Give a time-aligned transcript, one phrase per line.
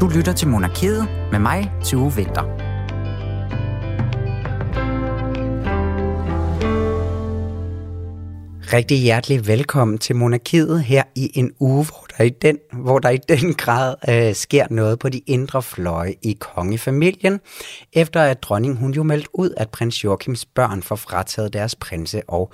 [0.00, 2.42] Du lytter til Monarkiet med mig, Tue Vinter.
[8.72, 13.08] Rigtig hjertelig velkommen til Monarkiet her i en uge, hvor der i den, hvor der
[13.08, 17.40] i den grad øh, sker noget på de indre fløje i kongefamilien,
[17.92, 22.22] efter at dronningen hun jo meldte ud, at prins Joachims børn får frataget deres prinse-
[22.28, 22.52] og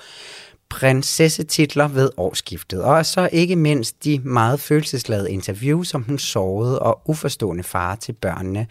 [0.72, 7.02] prinsessetitler ved årsskiftet, og så ikke mindst de meget følelsesladede interviews, som den sårede og
[7.06, 8.66] uforstående far til børnene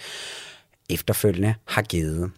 [0.90, 2.32] efterfølgende har givet.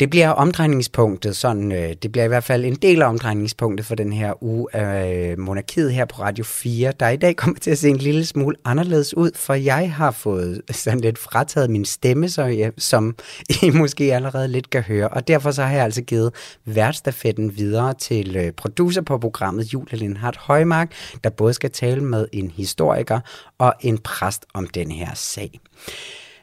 [0.00, 3.94] Det bliver omdrejningspunktet, sådan, øh, det bliver i hvert fald en del af omdrejningspunktet for
[3.94, 7.70] den her uge af øh, Monarkiet her på Radio 4, der i dag kommer til
[7.70, 11.84] at se en lille smule anderledes ud, for jeg har fået sådan lidt frataget min
[11.84, 13.16] stemme, så jeg, som
[13.62, 17.94] I måske allerede lidt kan høre, og derfor så har jeg altså givet værtstafetten videre
[17.94, 20.92] til øh, producer på programmet, Julie Lindhardt Højmark,
[21.24, 23.20] der både skal tale med en historiker
[23.58, 25.60] og en præst om den her sag.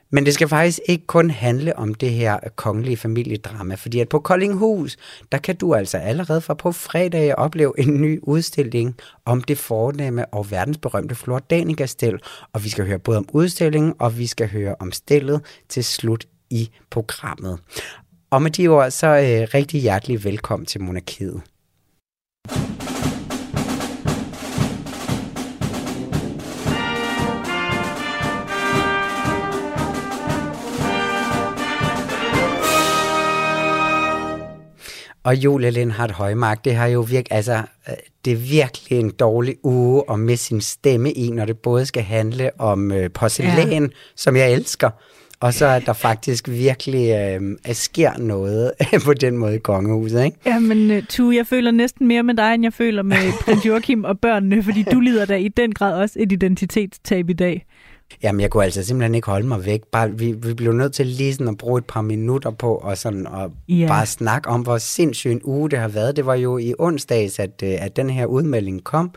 [0.10, 4.20] Men det skal faktisk ikke kun handle om det her kongelige familiedrama, fordi at på
[4.20, 4.98] Koldinghus,
[5.32, 10.26] der kan du altså allerede fra på fredag opleve en ny udstilling om det fornemme
[10.26, 12.20] og verdensberømte Flor Danica-stil,
[12.54, 16.26] og vi skal høre både om udstillingen, og vi skal høre om stillet til slut
[16.50, 17.60] i programmet.
[18.30, 21.42] Og med de ord, så øh, rigtig hjertelig velkommen til Monarkiet.
[35.28, 39.56] Og Julia Lindhardt Højmark, det har jo virkelig, altså, øh, det er virkelig en dårlig
[39.64, 43.88] uge at med sin stemme i, når det både skal handle om øh, porcelæn, ja.
[44.16, 44.90] som jeg elsker,
[45.40, 48.72] og så at der faktisk virkelig øh, sker noget
[49.06, 50.38] på den måde i kongehuset, ikke?
[50.46, 53.66] Ja, men uh, Tu, jeg føler næsten mere med dig, end jeg føler med prins
[53.66, 57.66] Joachim og børnene, fordi du lider da i den grad også et identitetstab i dag.
[58.24, 59.82] Jamen, jeg kunne altså simpelthen ikke holde mig væk.
[59.92, 62.98] Bare, vi, vi blev nødt til lige sådan at bruge et par minutter på og
[62.98, 63.88] sådan og ja.
[63.88, 66.16] bare snakke om, hvor sindssyg en uge det har været.
[66.16, 69.12] Det var jo i onsdags, at, øh, at den her udmelding kom,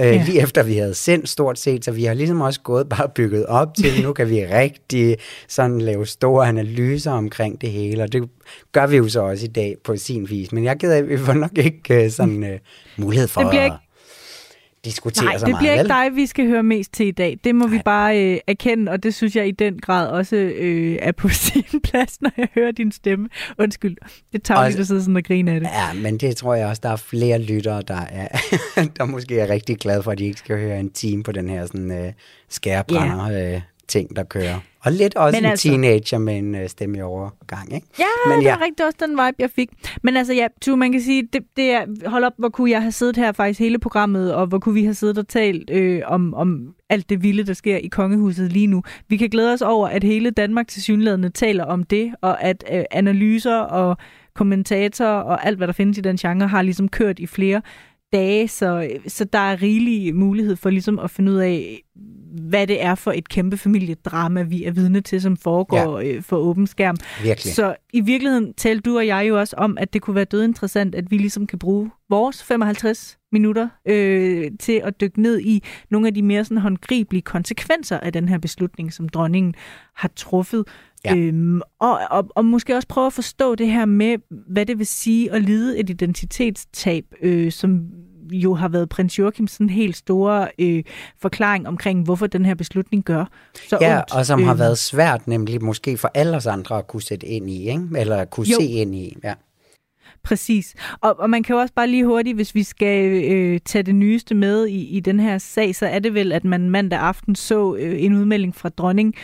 [0.00, 3.08] øh, lige efter vi havde sendt stort set, så vi har ligesom også gået bare
[3.08, 5.16] bygget op til, nu kan vi rigtig
[5.48, 8.28] sådan lave store analyser omkring det hele, og det
[8.72, 10.52] gør vi jo så også i dag på sin vis.
[10.52, 12.58] Men jeg gider, vi får nok ikke uh, sådan uh,
[13.04, 13.76] mulighed for det bliver ikke,
[14.88, 15.60] diskutere Nej, så det meget.
[15.60, 17.38] bliver ikke dig, vi skal høre mest til i dag.
[17.44, 17.76] Det må Nej.
[17.76, 21.28] vi bare øh, erkende, og det synes jeg i den grad også øh, er på
[21.46, 23.28] sin plads, når jeg hører din stemme.
[23.58, 23.96] Undskyld,
[24.32, 25.68] det tager vi, der sidder sådan og griner af det.
[25.68, 28.28] Ja, men det tror jeg også, der er flere lyttere, der, er,
[28.98, 31.48] der måske er rigtig glade for, at de ikke skal høre en time på den
[31.48, 32.12] her sådan, øh,
[32.48, 34.54] skærebrænder øh, ting, der kører.
[34.80, 37.86] Og lidt også Men en altså- teenager med en øh, stemme i overgang, ikke?
[37.98, 38.48] Ja, Men ja.
[38.48, 38.54] ja.
[38.54, 39.70] det er rigtig også den vibe, jeg fik.
[40.02, 42.82] Men altså, ja, tu, man kan sige, det, det er, hold op, hvor kunne jeg
[42.82, 46.02] have siddet her faktisk hele programmet, og hvor kunne vi have siddet og talt øh,
[46.06, 48.82] om, om alt det vilde, der sker i kongehuset lige nu.
[49.08, 52.64] Vi kan glæde os over, at hele Danmark til synlædende taler om det, og at
[52.72, 53.96] øh, analyser og
[54.34, 57.62] kommentatorer og alt, hvad der findes i den genre, har ligesom kørt i flere
[58.12, 61.82] dage, så, så der er rigelig mulighed for ligesom at finde ud af,
[62.48, 66.06] hvad det er for et kæmpe familiedrama, vi er vidne til, som foregår ja.
[66.06, 66.96] øh, for åben skærm.
[67.22, 67.54] Virkelig.
[67.54, 70.44] Så i virkeligheden talte du og jeg jo også om, at det kunne være død
[70.44, 75.62] interessant, at vi ligesom kan bruge vores 55 minutter øh, til at dykke ned i
[75.90, 79.54] nogle af de mere sådan håndgribelige konsekvenser af den her beslutning, som dronningen
[79.94, 80.64] har truffet.
[81.04, 81.16] Ja.
[81.16, 84.86] Øhm, og, og, og måske også prøve at forstå det her med, hvad det vil
[84.86, 87.80] sige at lide et identitetstab, øh, som
[88.32, 90.82] jo har været prins Joachims sådan helt store øh,
[91.22, 93.24] forklaring omkring, hvorfor den her beslutning gør
[93.68, 94.14] så Ja, ondt.
[94.14, 97.26] og som har Øh, været svært nemlig måske for alle os andre at kunne sætte
[97.26, 97.82] ind i, ikke?
[97.96, 98.56] eller kunne Jo.
[98.60, 99.16] se ind i.
[99.24, 99.34] Ja.
[100.22, 100.74] Præcis.
[101.00, 103.94] Og, og man kan jo også bare lige hurtigt, hvis vi skal øh, tage det
[103.94, 107.34] nyeste med i, i den her sag, så er det vel, at man mandag aften
[107.34, 109.14] så øh, en udmelding fra dronning,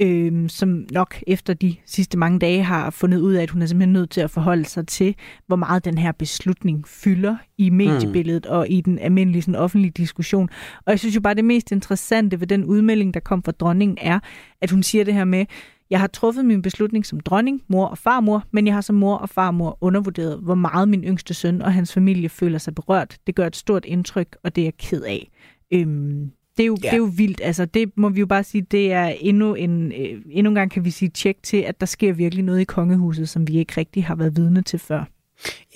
[0.00, 3.66] øh, som nok efter de sidste mange dage har fundet ud af, at hun er
[3.66, 5.14] simpelthen nødt til at forholde sig til,
[5.46, 8.56] hvor meget den her beslutning fylder i mediebilledet mm.
[8.56, 10.48] og i den almindelige sådan, offentlige diskussion.
[10.86, 13.98] Og jeg synes jo bare, det mest interessante ved den udmelding, der kom fra dronningen,
[14.00, 14.18] er,
[14.60, 15.46] at hun siger det her med,
[15.90, 19.16] jeg har truffet min beslutning som dronning, mor og farmor, men jeg har som mor
[19.16, 23.18] og farmor undervurderet, hvor meget min yngste søn og hans familie føler sig berørt.
[23.26, 25.30] Det gør et stort indtryk, og det er jeg ked af.
[25.72, 26.88] Øhm, det er, jo, Ja.
[26.88, 27.40] det er jo vildt.
[27.44, 30.70] Altså, det må vi jo bare sige, det er endnu en, øh, endnu en gang
[30.70, 33.72] kan vi sige tjek til, at der sker virkelig noget i kongehuset, som vi ikke
[33.76, 35.04] rigtig har været vidne til før.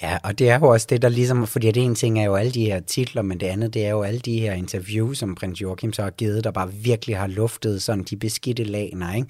[0.03, 2.35] Ja, og det er jo også det, der ligesom, fordi det ene ting er jo
[2.35, 5.35] alle de her titler, men det andet, det er jo alle de her interviews, som
[5.35, 9.29] prins Joachim så har givet, der bare virkelig har luftet sådan de beskidte lagner, ikke?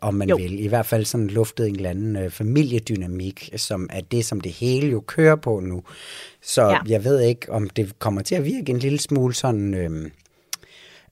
[0.00, 0.36] Om man Jo.
[0.36, 0.64] vil.
[0.64, 4.52] I hvert fald sådan luftet en eller anden øh, familiedynamik, som er det, som det
[4.52, 5.82] hele jo kører på nu.
[6.42, 6.68] Så.
[6.68, 6.78] Ja.
[6.88, 9.74] jeg ved ikke, om det kommer til at virke en lille smule sådan...
[9.74, 10.10] Øh,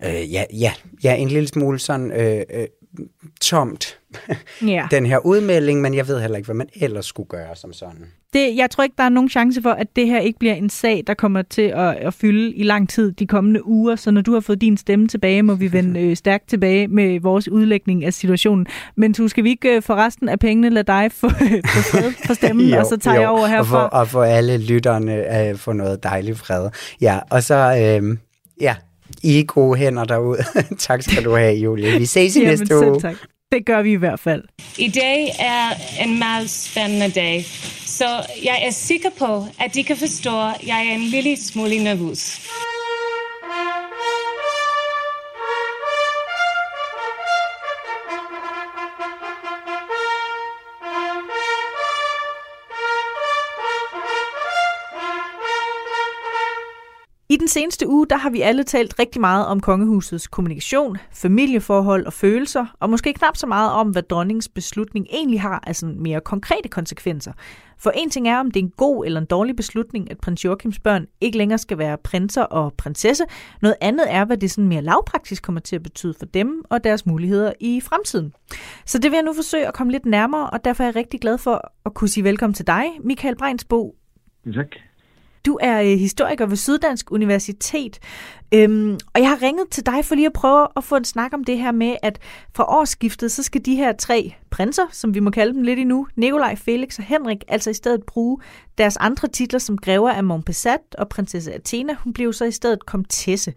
[0.04, 0.72] øh, ja, ja,
[1.04, 2.66] ja, en lille smule sådan øh, øh,
[3.40, 3.98] tomt,
[4.66, 4.86] Ja.
[4.90, 8.06] den her udmelding, men jeg ved heller ikke, hvad man ellers skulle gøre som sådan.
[8.32, 10.70] Det, jeg tror ikke, der er nogen chance for, at det her ikke bliver en
[10.70, 13.96] sag, der kommer til at, at fylde i lang tid de kommende uger.
[13.96, 17.20] Så når du har fået din stemme tilbage, må vi vende øh, stærkt tilbage med
[17.20, 18.66] vores udlægning af situationen.
[18.96, 21.28] Men du skal vi ikke øh, for resten af pengene lade dig få,
[21.74, 23.88] få fred for stemmen, og så tager jeg over Og for, herfra.
[23.88, 26.68] og for alle lytterne øh, få noget dejligt fred.
[27.00, 27.54] Ja, og så,
[28.00, 28.16] øh,
[28.60, 28.74] ja,
[29.24, 30.44] I er gode hænder derude.
[30.78, 31.98] tak skal du have, Julie.
[31.98, 33.00] Vi ses i Jamen, næste uge.
[33.00, 33.16] tak.
[33.52, 34.42] Det gør vi i hvert fald.
[34.78, 35.68] I dag er
[36.04, 37.44] en meget spændende dag,
[37.86, 38.04] så
[38.44, 42.40] jeg er sikker på, at de kan forstå, at jeg er en lille smule nervøs.
[57.34, 62.06] I den seneste uge, der har vi alle talt rigtig meget om kongehusets kommunikation, familieforhold
[62.06, 66.00] og følelser, og måske knap så meget om, hvad dronningens beslutning egentlig har af sådan
[66.00, 67.32] mere konkrete konsekvenser.
[67.78, 70.44] For en ting er, om det er en god eller en dårlig beslutning, at prins
[70.44, 73.24] Joachims børn ikke længere skal være prinser og prinsesse.
[73.62, 76.84] Noget andet er, hvad det sådan mere lavpraktisk kommer til at betyde for dem og
[76.84, 78.32] deres muligheder i fremtiden.
[78.86, 81.20] Så det vil jeg nu forsøge at komme lidt nærmere, og derfor er jeg rigtig
[81.20, 83.94] glad for at kunne sige velkommen til dig, Michael Breinsbo,
[84.54, 84.66] Tak
[85.46, 87.98] du er øh, historiker ved Syddansk Universitet,
[88.54, 91.34] øhm, og jeg har ringet til dig for lige at prøve at få en snak
[91.34, 92.18] om det her med, at
[92.54, 96.06] fra årsskiftet, så skal de her tre prinser, som vi må kalde dem lidt endnu,
[96.16, 98.38] Nikolaj, Felix og Henrik, altså i stedet bruge
[98.78, 101.94] deres andre titler som grever af Montpessat og prinsesse Athena.
[102.04, 103.54] Hun blev så i stedet komtesse.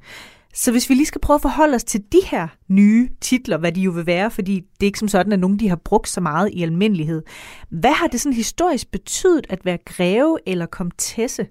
[0.53, 3.71] Så hvis vi lige skal prøve at forholde os til de her nye titler, hvad
[3.71, 6.09] de jo vil være, fordi det er ikke som sådan, at nogen de har brugt
[6.09, 7.23] så meget i almindelighed.
[7.69, 11.47] Hvad har det sådan historisk betydet at være greve eller komtesse?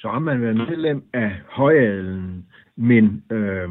[0.00, 2.44] Så har man været medlem af højadelen,
[2.76, 3.68] men øh,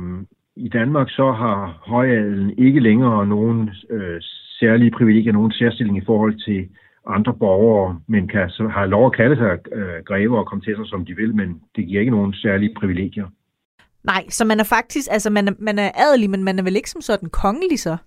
[0.55, 4.21] i Danmark så har højadelen ikke længere nogen øh,
[4.59, 6.69] særlige privilegier, nogen særstilling i forhold til
[7.07, 11.05] andre borgere, men kan så har lov at kalde sig øh, grever og komtesser, som
[11.05, 13.27] de vil, men det giver ikke nogen særlige privilegier.
[14.03, 16.75] Nej, så man er faktisk, altså man er, man er adelig, men man er vel
[16.75, 17.97] ikke som sådan kongelig så?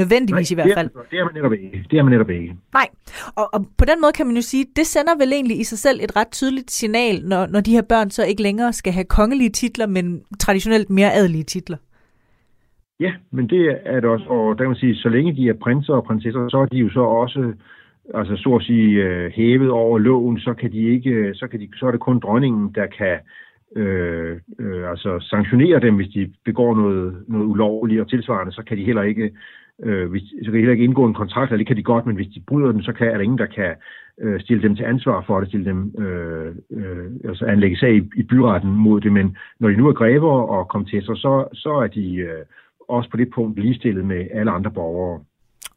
[0.00, 0.88] Nødvendigvis i hvert fald.
[0.88, 1.86] Det er, det er man netop ikke.
[1.90, 2.56] Det er man netop ikke.
[2.72, 2.88] Nej,
[3.36, 5.78] og, og på den måde kan man jo sige, det sender vel egentlig i sig
[5.78, 9.04] selv et ret tydeligt signal, når, når de her børn så ikke længere skal have
[9.04, 11.76] kongelige titler, men traditionelt mere adelige titler.
[13.00, 15.54] Ja, men det er det også, og der kan man sige, så længe de er
[15.62, 17.52] prinser og prinsesser, så er de jo så også,
[18.14, 21.68] altså så at sige, øh, hævet over loven, så kan de ikke, så, kan de,
[21.76, 23.18] så er det kun dronningen, der kan
[23.76, 28.76] øh, øh, altså sanktionere dem, hvis de begår noget, noget ulovligt og tilsvarende, så kan
[28.76, 29.30] de heller ikke
[29.84, 32.06] øh, hvis, så kan de heller ikke indgå en kontrakt, eller det kan de godt,
[32.06, 33.74] men hvis de bryder den, så kan, er der ingen, der kan
[34.20, 38.02] øh, stille dem til ansvar for det, stille dem, øh, øh, altså anlægge sag i,
[38.16, 41.86] i byretten mod det, men når de nu er grever og komtesser, så, så er
[41.86, 42.44] de øh,
[42.88, 45.20] også på det punkt ligestillet med alle andre borgere.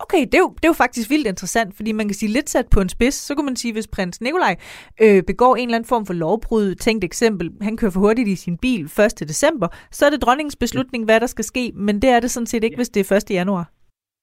[0.01, 2.49] Okay, det er, jo, det er jo faktisk vildt interessant, fordi man kan sige lidt
[2.49, 4.55] sat på en spids, så kunne man sige, hvis prins Nikolaj
[5.01, 8.35] øh, begår en eller anden form for lovbrud, tænkt eksempel, han kører for hurtigt i
[8.35, 9.19] sin bil 1.
[9.19, 12.47] december, så er det dronningens beslutning, hvad der skal ske, men det er det sådan
[12.47, 13.31] set ikke, hvis det er 1.
[13.31, 13.78] januar.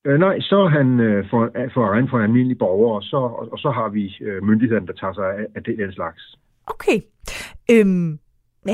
[0.06, 3.02] Øh, nej, så er han øh, for, øh, for egen for en almindelig borger, og
[3.02, 5.92] så, og, og så har vi øh, myndighederne, der tager sig af, af det, den
[5.92, 6.36] slags.
[6.66, 7.00] Okay.
[7.70, 8.18] Øhm,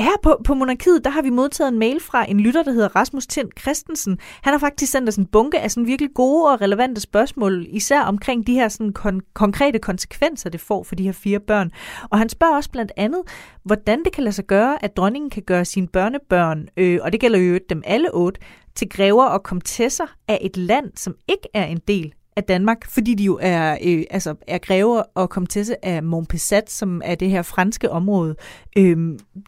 [0.01, 2.95] her på, på Monarkiet, der har vi modtaget en mail fra en lytter, der hedder
[2.95, 4.17] Rasmus Tind Christensen.
[4.43, 8.01] Han har faktisk sendt os en bunke af sådan virkelig gode og relevante spørgsmål, især
[8.01, 11.71] omkring de her sådan kon- konkrete konsekvenser, det får for de her fire børn.
[12.09, 13.21] Og han spørger også blandt andet,
[13.63, 17.19] hvordan det kan lade sig gøre, at dronningen kan gøre sine børnebørn, øh, og det
[17.19, 18.39] gælder jo dem alle otte,
[18.75, 23.13] til grever og komtesser af et land, som ikke er en del af Danmark, fordi
[23.13, 27.41] de jo er, øh, altså, er grever og komtesse af Montpessat, som er det her
[27.41, 28.35] franske område.
[28.77, 28.97] Øh,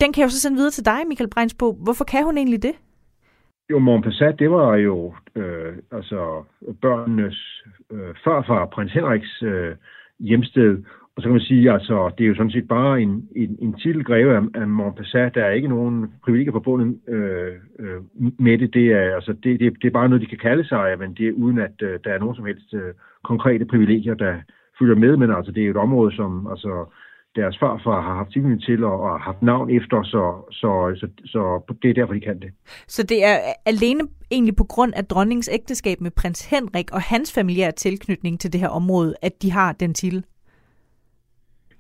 [0.02, 1.72] den kan jeg jo så sende videre til dig, Michael Breinsbo.
[1.84, 2.74] Hvorfor kan hun egentlig det?
[3.70, 6.44] Jo, Montpessat, det var jo øh, altså
[6.82, 9.76] børnenes øh, farfar, prins Henriks øh,
[10.20, 10.84] hjemsted.
[11.16, 13.74] Og så kan man sige, altså, det er jo sådan set bare en, en, en
[13.74, 15.36] titelgreve af, af Montpassat.
[15.36, 18.02] Der er ikke nogen privilegier forbundet øh, øh,
[18.40, 18.74] med det.
[18.74, 21.28] Det er, altså, det, det, det er bare noget, de kan kalde sig, men det
[21.28, 22.94] er uden, at øh, der er nogen som helst øh,
[23.24, 24.34] konkrete privilegier, der
[24.80, 25.18] følger med.
[25.18, 26.86] Men altså, det er et område, som altså,
[27.36, 30.70] deres farfar har haft tilknytning til og, og har haft navn efter, så, så,
[31.00, 31.40] så, så
[31.82, 32.52] det er derfor, de kan det.
[32.88, 37.34] Så det er alene egentlig på grund af dronningens ægteskab med prins Henrik og hans
[37.34, 40.26] familiære tilknytning til det her område, at de har den titel?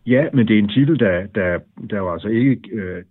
[0.07, 1.59] Ja, men det er en titel, der, der,
[1.89, 3.03] der jo altså ikke, øh,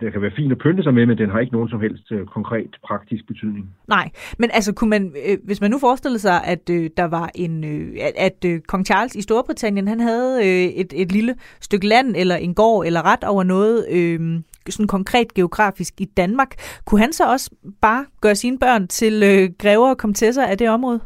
[0.00, 2.12] der kan være fint at pynte sig med, men den har ikke nogen som helst
[2.12, 3.74] øh, konkret praktisk betydning.
[3.88, 7.30] Nej, men altså kunne man, øh, hvis man nu forestillede sig, at øh, der var
[7.34, 11.86] en, øh, at, øh, kong Charles i Storbritannien, han havde øh, et, et lille stykke
[11.86, 16.54] land, eller en gård, eller ret over noget, øh, sådan konkret geografisk i Danmark.
[16.84, 20.70] Kunne han så også bare gøre sine børn til øh, grever og komtesser af det
[20.70, 21.00] område?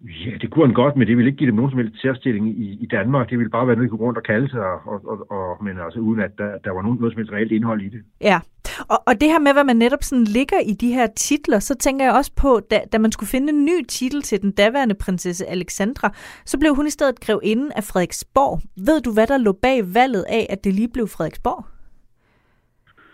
[0.00, 2.48] Ja, det kunne han godt, men det ville ikke give dem nogen som helst særstilling
[2.48, 3.30] i, i Danmark.
[3.30, 5.78] Det ville bare være noget, de kunne rundt og kalde sig, og, og, og, men
[5.78, 8.02] altså uden at der, der var nogen, noget som helst reelt indhold i det.
[8.20, 8.40] Ja,
[8.88, 11.74] og, og det her med, hvad man netop sådan ligger i de her titler, så
[11.74, 14.94] tænker jeg også på, da, da man skulle finde en ny titel til den daværende
[14.94, 16.12] prinsesse Alexandra,
[16.44, 18.60] så blev hun i stedet grevinde af Frederiksborg.
[18.76, 21.77] Ved du, hvad der lå bag valget af, at det lige blev Frederiksborg?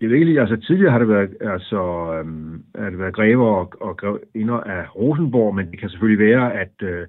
[0.00, 1.80] Jeg ved ikke lige, altså tidligere har det været, altså,
[2.18, 6.54] øhm, har det været grever og, og grevinder af Rosenborg, men det kan selvfølgelig være,
[6.54, 7.06] at, øh,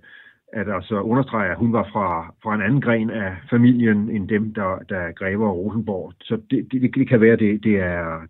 [0.54, 4.54] at altså understrege, at hun var fra, fra en anden gren af familien end dem,
[4.54, 6.14] der, der er grever og Rosenborg.
[6.22, 8.22] Så det, det, det kan være, det, det er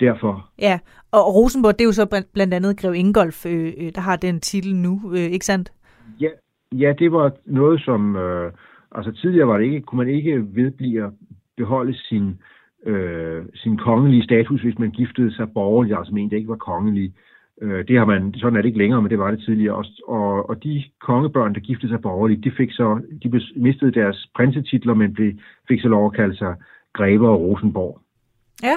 [0.00, 0.50] derfor.
[0.58, 0.78] Ja,
[1.12, 4.40] og Rosenborg, det er jo så blandt andet Grev Ingolf, øh, øh, der har den
[4.40, 5.72] titel nu, øh, ikke sandt?
[6.20, 6.28] Ja,
[6.72, 8.16] ja, det var noget, som...
[8.16, 8.52] Øh,
[8.94, 11.12] altså tidligere var det ikke, kunne man ikke vedblive at
[11.56, 12.38] beholde sin
[12.86, 17.12] øh, sin kongelige status, hvis man giftede sig borgerligt, altså men det ikke var kongelig.
[17.62, 20.02] Øh, det har man, sådan er det ikke længere, men det var det tidligere også.
[20.08, 24.94] Og, og de kongebørn, der giftede sig borgerligt, de fik så, de mistede deres prinsetitler,
[24.94, 25.32] men blev,
[25.68, 26.54] fik så lov at kalde sig
[26.92, 28.00] Grever og Rosenborg.
[28.62, 28.76] Ja,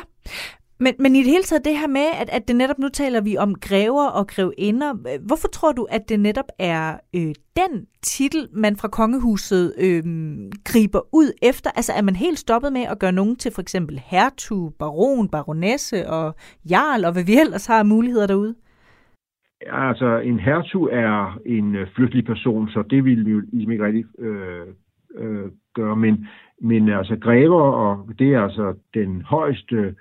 [0.80, 3.22] men, men i det hele taget det her med, at, at det netop nu taler
[3.22, 4.94] vi om grever og grevinder.
[4.94, 10.04] Øh, hvorfor tror du, at det netop er øh, den titel, man fra kongehuset øh,
[10.64, 11.70] griber ud efter?
[11.76, 16.10] Altså er man helt stoppet med at gøre nogen til for eksempel hertug, baron, baronesse
[16.10, 16.36] og
[16.70, 18.56] jarl, og hvad vi ellers har muligheder derude?
[19.66, 23.86] Ja, altså en hertug er en øh, person, så det vil vi jo ligesom ikke
[23.86, 24.68] rigtig øh,
[25.18, 25.96] øh, gøre.
[25.96, 26.28] Men,
[26.62, 29.96] men altså grever, og det er altså den højeste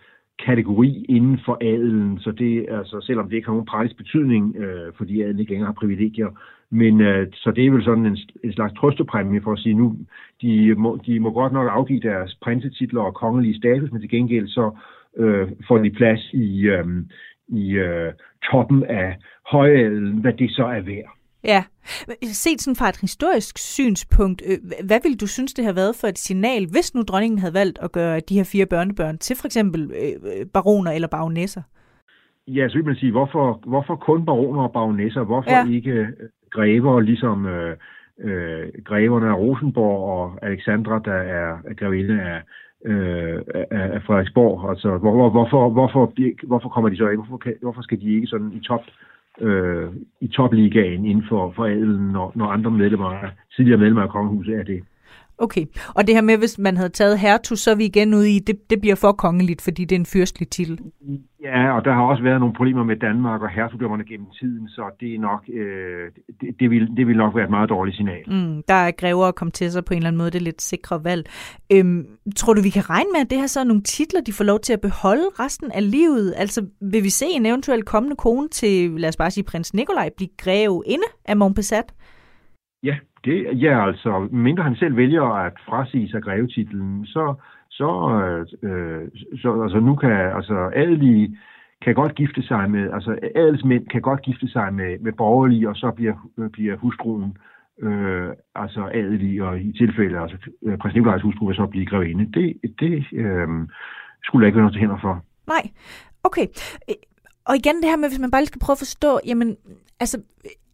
[0.46, 4.92] kategori inden for adelen, så det altså, selvom det ikke har nogen praktisk betydning, øh,
[4.96, 6.28] fordi adelen ikke længere har privilegier,
[6.70, 9.96] men øh, så det er vel sådan en, en slags trøstepræmie for at sige, nu,
[10.42, 14.48] de må, de må godt nok afgive deres prinsetitler og kongelige status, men til gengæld
[14.48, 14.70] så
[15.16, 16.86] øh, får de plads i, øh,
[17.48, 18.12] i øh,
[18.50, 19.16] toppen af
[19.50, 21.23] højadelen, hvad det så er værd.
[21.44, 21.64] Ja.
[22.22, 26.06] Set sådan fra et historisk synspunkt, øh, hvad ville du synes, det har været for
[26.06, 29.46] et signal, hvis nu dronningen havde valgt at gøre de her fire børnebørn til for
[29.46, 31.62] eksempel øh, baroner eller baronesser?
[32.48, 35.24] Ja, så vil man sige, hvorfor, hvorfor kun baroner og baronesser?
[35.24, 35.68] Hvorfor ja.
[35.70, 36.08] ikke øh,
[36.50, 37.76] grever, ligesom øh,
[38.20, 42.42] øh, greverne af Rosenborg og Alexandra, der er grevinde af,
[42.84, 44.70] øh, af Frederiksborg?
[44.70, 46.12] Altså, hvor, hvor, hvorfor, hvorfor,
[46.46, 47.20] hvorfor kommer de så ind?
[47.26, 48.84] Hvorfor, hvorfor skal de ikke sådan i top
[49.40, 54.54] øh, i topligaen inden for, for adelen, når, når andre medlemmer, tidligere medlemmer af kongehuset
[54.54, 54.82] er det.
[55.38, 55.64] Okay,
[55.94, 58.38] og det her med, hvis man havde taget hertug, så er vi igen ude i,
[58.38, 60.78] det, det bliver for kongeligt, fordi det er en fyrstelig titel.
[61.42, 64.82] Ja, og der har også været nogle problemer med Danmark og hertugdømmerne gennem tiden, så
[65.00, 66.10] det er nok, øh,
[66.40, 68.24] det, det, vil, det vil nok være et meget dårligt signal.
[68.26, 71.04] Mm, der er grever og sig på en eller anden måde, det er lidt sikre
[71.04, 71.26] valg.
[71.72, 74.32] Øhm, tror du, vi kan regne med, at det her så er nogle titler, de
[74.32, 76.34] får lov til at beholde resten af livet?
[76.36, 80.10] Altså, vil vi se en eventuel kommende kone til, lad os bare sige, prins Nikolaj
[80.16, 81.94] blive greve inde af Montpessat?
[82.82, 87.34] Ja, det, ja, altså, mindre han selv vælger at frasige sig grevetitlen, så,
[87.70, 87.88] så,
[88.62, 89.08] øh,
[89.42, 91.38] så altså, nu kan altså, adelige
[91.82, 95.76] kan godt gifte sig med, altså adelsmænd kan godt gifte sig med, med borgerlige, og
[95.76, 97.36] så bliver, øh, bliver hustruen
[97.82, 102.24] øh, altså adelig, og i tilfælde, altså øh, prins Nikolajs hustru vil så blive grevinde.
[102.40, 102.46] Det,
[102.80, 103.48] det øh,
[104.24, 105.24] skulle der ikke være noget til hænder for.
[105.46, 105.64] Nej,
[106.24, 106.46] okay.
[107.44, 109.56] Og igen det her med, hvis man bare lige skal prøve at forstå, jamen,
[110.00, 110.16] altså,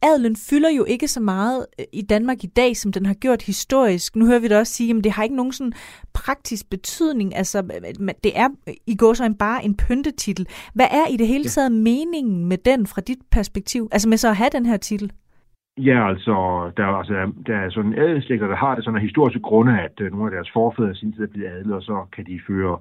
[0.02, 3.42] adelen fylder jo ikke så meget øh, i Danmark i dag, som den har gjort
[3.42, 4.16] historisk.
[4.16, 5.73] Nu hører vi det også sige, at det har ikke nogen sådan
[6.14, 7.37] praktisk betydning.
[7.37, 7.62] Altså,
[8.25, 8.49] det er
[8.87, 10.47] i går så en bare en pyntetitel.
[10.75, 11.75] Hvad er i det hele taget ja.
[11.75, 13.88] meningen med den fra dit perspektiv?
[13.92, 15.12] Altså med så at have den her titel?
[15.78, 16.35] Ja, altså,
[16.76, 20.07] der, altså, der er sådan adelslægter, der har det sådan af historiske grunde, at uh,
[20.07, 22.78] nogle af deres forfædre sin tid er blevet adlet, og så kan de føre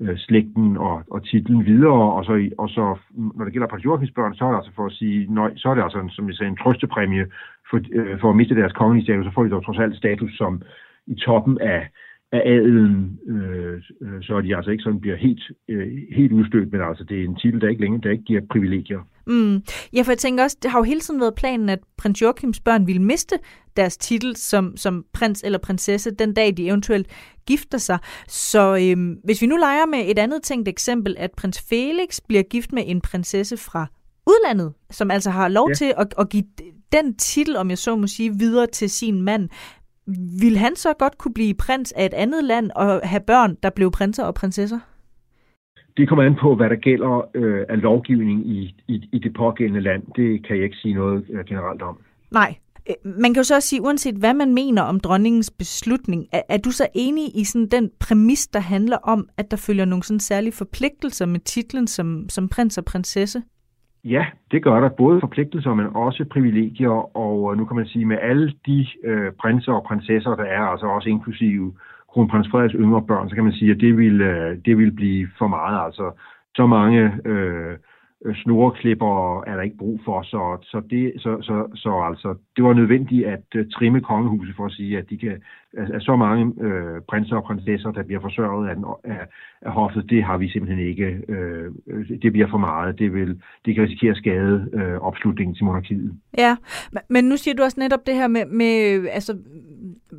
[0.00, 2.98] øh, slægten og, og titlen videre, og så, og så
[3.36, 5.68] når det gælder prins Joachims børn, så er det altså for at sige, nøj, så
[5.68, 7.26] er det altså, en, som jeg sagde, en trøstepræmie
[7.70, 10.32] for, øh, for at miste deres kongelige status, så får de dog trods alt status
[10.36, 10.62] som
[11.06, 11.88] i toppen af,
[12.32, 13.82] af adelen, øh,
[14.22, 17.24] så er de altså ikke sådan bliver helt, øh, helt udstødt, men altså det er
[17.24, 19.00] en titel, der ikke længere, der ikke giver privilegier.
[19.26, 19.62] Mm.
[19.92, 22.60] Ja, for jeg tænker også, det har jo hele tiden været planen, at prins Joachims
[22.60, 23.36] børn ville miste
[23.76, 27.06] deres titel som, som prins eller prinsesse den dag, de eventuelt
[27.46, 27.98] gifter sig.
[28.28, 32.42] Så øhm, hvis vi nu leger med et andet tænkt eksempel, at prins Felix bliver
[32.42, 33.86] gift med en prinsesse fra
[34.26, 35.74] udlandet, som altså har lov ja.
[35.74, 36.44] til at, at give
[36.92, 39.48] den titel, om jeg så må sige, videre til sin mand.
[40.40, 43.70] Vil han så godt kunne blive prins af et andet land og have børn, der
[43.70, 44.78] blev prinser og prinsesser?
[45.96, 49.80] Det kommer an på, hvad der gælder øh, af lovgivning i, i, i det pågældende
[49.80, 50.02] land.
[50.16, 51.98] Det kan jeg ikke sige noget øh, generelt om.
[52.30, 52.54] Nej,
[52.90, 56.42] Øh, man kan jo så også sige, uanset hvad man mener om dronningens beslutning, er,
[56.48, 60.02] er du så enig i sådan den præmis, der handler om, at der følger nogle
[60.02, 63.42] sådan særlige forpligtelser med titlen som, som prins og prinsesse?
[64.04, 64.88] Ja, det gør der.
[64.88, 67.16] Både forpligtelser, men også privilegier.
[67.16, 70.62] Og øh, nu kan man sige, med alle de øh, prinser og prinsesser, der er,
[70.62, 71.74] altså også inklusive
[72.12, 75.28] kronprins Frederiks yngre børn, så kan man sige, at det vil, øh, det vil blive
[75.38, 75.84] for meget.
[75.84, 76.10] Altså
[76.54, 77.76] så mange øh,
[78.24, 82.64] Øh, snoreklipper er der ikke brug for, så, så, det, så, så, så altså, det
[82.64, 85.42] var nødvendigt at øh, trimme kongehuset for at sige, at de kan,
[85.78, 89.26] at, at så mange øh, prinser og prinsesser, der bliver forsørget af, af,
[89.62, 91.20] af hoffet, det har vi simpelthen ikke.
[91.28, 92.98] Øh, øh, det bliver for meget.
[92.98, 96.12] Det, vil, det kan risikere at skade øh, opslutningen til monarkiet.
[96.38, 96.56] Ja,
[97.08, 99.38] men nu siger du også netop det her med, med altså,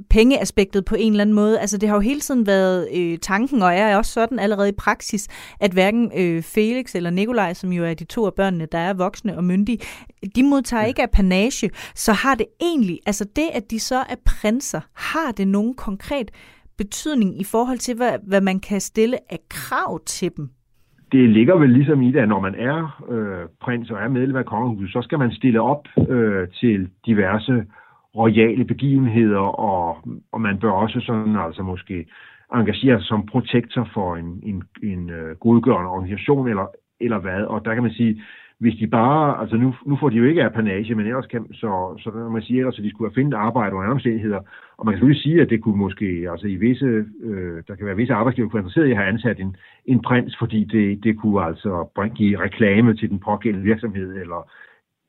[0.10, 1.60] pengeaspektet på en eller anden måde.
[1.60, 4.76] Altså det har jo hele tiden været øh, tanken, og er også sådan allerede i
[4.78, 8.78] praksis, at hverken øh, Felix eller Nikolaj, som jo er de to af børnene, der
[8.78, 9.78] er voksne og myndige,
[10.36, 10.88] de modtager ja.
[10.88, 11.70] ikke af panage.
[11.96, 16.32] Så har det egentlig, altså det, at de så er prinser, har det nogen konkret
[16.78, 20.50] betydning i forhold til, hvad, hvad man kan stille af krav til dem?
[21.12, 24.36] det ligger vel ligesom i det, at når man er øh, prins og er medlem
[24.36, 27.66] af kongehuset, så skal man stille op øh, til diverse
[28.16, 29.98] royale begivenheder, og,
[30.32, 32.06] og man bør også sådan altså måske
[32.54, 36.68] engagere sig som protektor for en, en, en uh, godgørende organisation, eller,
[37.00, 37.42] eller hvad.
[37.44, 38.22] Og der kan man sige,
[38.62, 42.00] hvis de bare, altså nu, nu får de jo ikke apanage, men ellers kan, så,
[42.04, 44.40] så der man sige, ellers, at de skulle have fundet arbejde under omstændigheder.
[44.78, 47.86] Og man kan selvfølgelig sige, at det kunne måske, altså i visse, øh, der kan
[47.86, 51.04] være visse arbejdsgiver, kunne være interesseret i at have ansat en, en prins, fordi det,
[51.04, 54.52] det kunne altså bringe, give reklame til den pågældende virksomhed, eller,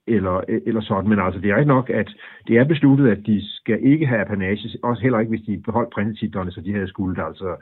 [0.07, 1.09] eller, eller sådan.
[1.09, 2.09] Men altså, det er ikke nok, at
[2.49, 5.95] det er besluttet, at de skal ikke have apanage, også heller ikke, hvis de beholdt
[5.95, 7.57] prinsetitlerne, så de havde skuldt altså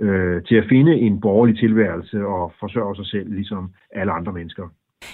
[0.00, 4.68] øh, til at finde en borgerlig tilværelse og forsørge sig selv, ligesom alle andre mennesker.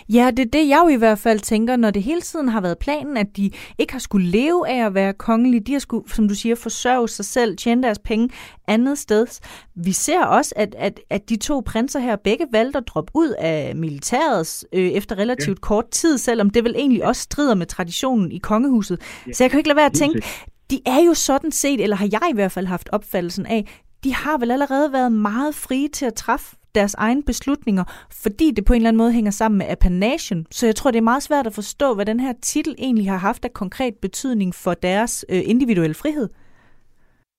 [0.09, 2.61] Ja, det er det, jeg jo i hvert fald tænker, når det hele tiden har
[2.61, 5.61] været planen, at de ikke har skulle leve af at være kongelige.
[5.61, 8.31] De har skulle, som du siger, forsørge sig selv, tjene deres penge
[8.69, 9.27] andet sted.
[9.75, 13.29] Vi ser også, at, at, at de to prinser her begge valgte at droppe ud
[13.39, 15.61] af militæret øh, efter relativt ja.
[15.61, 19.01] kort tid, selvom det vel egentlig også strider med traditionen i kongehuset.
[19.27, 19.33] Ja.
[19.33, 20.23] Så jeg kan ikke lade være at tænke,
[20.71, 23.69] de er jo sådan set, eller har jeg i hvert fald haft opfattelsen af,
[24.05, 27.85] de har vel allerede været meget frie til at træffe deres egne beslutninger,
[28.23, 30.47] fordi det på en eller anden måde hænger sammen med apanagen.
[30.51, 33.19] Så jeg tror, det er meget svært at forstå, hvad den her titel egentlig har
[33.19, 36.29] haft af konkret betydning for deres øh, individuelle frihed.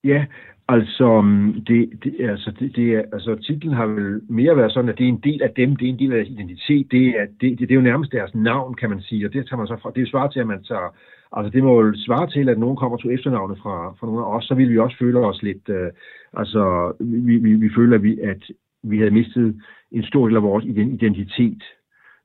[0.04, 0.26] Ja,
[0.68, 4.90] Altså, mm, det, det, altså, det, det er, altså, titlen har vel mere været sådan,
[4.90, 7.08] at det er en del af dem, det er en del af deres identitet, det
[7.08, 9.58] er, det, det, det er jo nærmest deres navn, kan man sige, og det tager
[9.58, 10.96] man så fra, det er svaret til, at man tager,
[11.38, 14.36] altså det må jo svare til, at nogen kommer til efternavnet fra, fra nogle af
[14.36, 15.90] os, så vil vi også føle os lidt, øh,
[16.34, 18.44] altså, vi, vi, vi føler, at vi, at
[18.84, 21.64] vi havde mistet en stor del af vores identitet.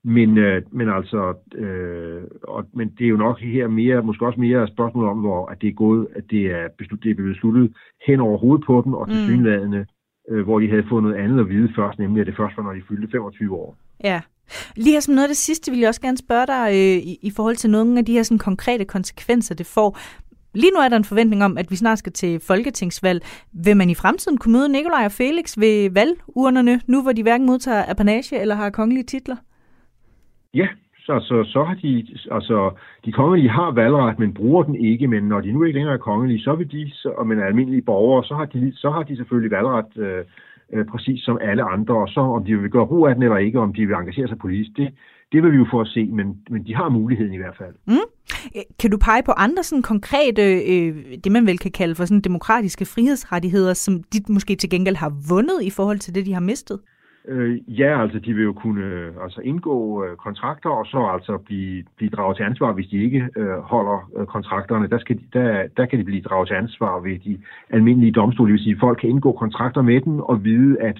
[0.04, 4.40] Men, øh, men altså, øh, og, men det er jo nok her mere, måske også
[4.40, 7.14] mere et spørgsmål om, hvor at det er gået, at det er, beslut, det er
[7.14, 7.72] blevet besluttet
[8.06, 9.24] hen over hovedet på dem, og til mm.
[9.26, 9.86] synlædende,
[10.30, 12.62] øh, hvor de havde fået noget andet at vide først, nemlig at det først var,
[12.62, 13.76] når de fyldte 25 år.
[14.04, 14.20] Ja.
[14.76, 17.18] Lige her som noget af det sidste, vil jeg også gerne spørge dig øh, i,
[17.22, 19.98] i forhold til nogle af de her sådan, konkrete konsekvenser, det får.
[20.62, 23.20] Lige nu er der en forventning om, at vi snart skal til folketingsvalg.
[23.64, 27.46] Vil man i fremtiden kunne møde Nikolaj og Felix ved valgurnerne, nu hvor de hverken
[27.46, 29.36] modtager apanage eller har kongelige titler?
[30.54, 30.68] Ja,
[31.06, 32.70] så, så, så har de, altså,
[33.04, 36.08] de kongelige har valgret, men bruger den ikke, men når de nu ikke længere er
[36.10, 39.02] kongelige, så vil de, så, og man er almindelige borgere, så har de, så har
[39.02, 40.24] de selvfølgelig valgret øh,
[40.72, 43.36] øh, præcis som alle andre, og så om de vil gøre brug af den eller
[43.36, 44.88] ikke, om de vil engagere sig politisk, det,
[45.32, 47.74] det vil vi jo få at se, men, men de har muligheden i hvert fald.
[47.86, 48.08] Mm.
[48.80, 52.20] Kan du pege på andre sådan konkrete, øh, det man vel kan kalde for sådan
[52.20, 56.40] demokratiske frihedsrettigheder, som de måske til gengæld har vundet i forhold til det, de har
[56.40, 56.80] mistet?
[57.28, 61.38] Øh, ja, altså de vil jo kunne øh, altså indgå øh, kontrakter og så altså
[61.46, 64.88] blive, blive draget til ansvar, hvis de ikke øh, holder øh, kontrakterne.
[64.88, 67.38] Der, skal de, der, der kan de blive draget til ansvar ved de
[67.70, 68.48] almindelige domstole.
[68.48, 70.98] Det vil sige, at folk kan indgå kontrakter med dem og vide, at,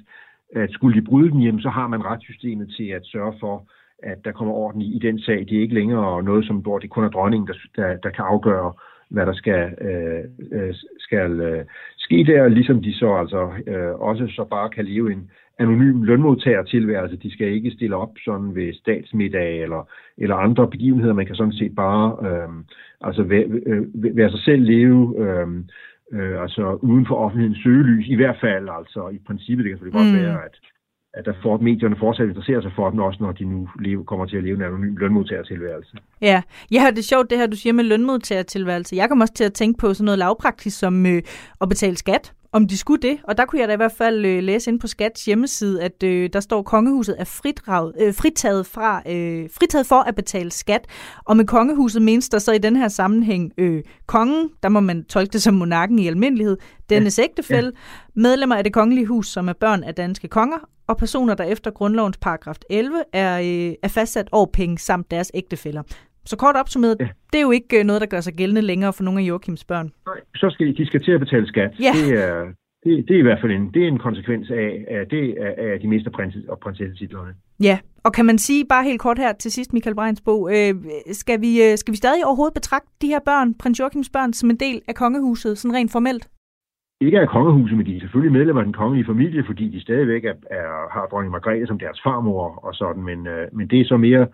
[0.57, 3.65] at skulle de bryde dem hjem, så har man retssystemet til at sørge for,
[4.03, 5.39] at der kommer orden i, i den sag.
[5.49, 8.25] Det er ikke længere noget, som hvor det kun er dronningen, der, der, der kan
[8.25, 8.73] afgøre,
[9.11, 11.65] hvad der skal, øh, øh, skal øh,
[11.99, 17.17] ske der, ligesom de så altså øh, også så bare kan leve en anonym lønmodtagertilværelse.
[17.17, 21.15] De skal ikke stille op sådan ved statsmiddag eller, eller andre begivenheder.
[21.15, 22.49] Man kan sådan set bare øh,
[23.01, 25.49] altså være, øh, være sig selv leve øh,
[26.13, 29.65] øh, altså uden for offentlighedens søgelys, i hvert fald altså i princippet.
[29.65, 30.13] Det kan selvfølgelig mm.
[30.13, 30.57] godt være, at
[31.19, 34.27] at der for, medierne fortsat interesserer sig for dem, også når de nu leve, kommer
[34.27, 35.97] til at leve en anonym lønmodtagertilværelse.
[36.21, 38.97] Ja, ja det er sjovt det her, du siger med lønmodtagertilværelse.
[38.97, 41.23] Jeg kommer også til at tænke på sådan noget lavpraktisk som øh,
[41.61, 43.19] at betale skat om de skulle det.
[43.25, 46.03] Og der kunne jeg da i hvert fald øh, læse ind på Skats hjemmeside, at
[46.03, 50.51] øh, der står, at kongehuset er fritraget, øh, fritaget, fra, øh, fritaget for at betale
[50.53, 50.87] skat.
[51.25, 55.05] Og med kongehuset menes der så i den her sammenhæng øh, kongen, der må man
[55.05, 56.57] tolke det som monarken i almindelighed,
[56.91, 57.25] dennes ja.
[57.25, 58.21] ægtefælde, ja.
[58.21, 60.59] medlemmer af det kongelige hus, som er børn af danske konger,
[60.89, 65.83] og personer, der efter grundlovens paragraf 11 er, øh, er fastsat årpenge samt deres ægtefæller.
[66.31, 67.09] Så kort opsummeret, ja.
[67.33, 69.65] det er jo ikke øh, noget, der gør sig gældende længere for nogle af Joachims
[69.65, 69.91] børn.
[70.07, 71.71] Nej, så skal de skal til at betale skat.
[71.81, 71.93] Ja.
[71.99, 72.45] Det, er,
[72.85, 75.81] det, det er i hvert fald en, det er en konsekvens af, af, det, af,
[75.81, 77.33] de mister prinses- og prinsessetitlerne.
[77.63, 80.75] Ja, og kan man sige bare helt kort her til sidst, Michael Breinsbo, øh,
[81.13, 84.51] skal, vi, øh, skal vi stadig overhovedet betragte de her børn, prins Joachims børn, som
[84.51, 86.29] en del af kongehuset, sådan rent formelt?
[87.01, 90.25] Ikke af kongehuset, men de er selvfølgelig medlemmer af den kongelige familie, fordi de stadigvæk
[90.25, 93.85] er, er, har dronning Margrethe som deres farmor og sådan, men, øh, men det er
[93.85, 94.27] så mere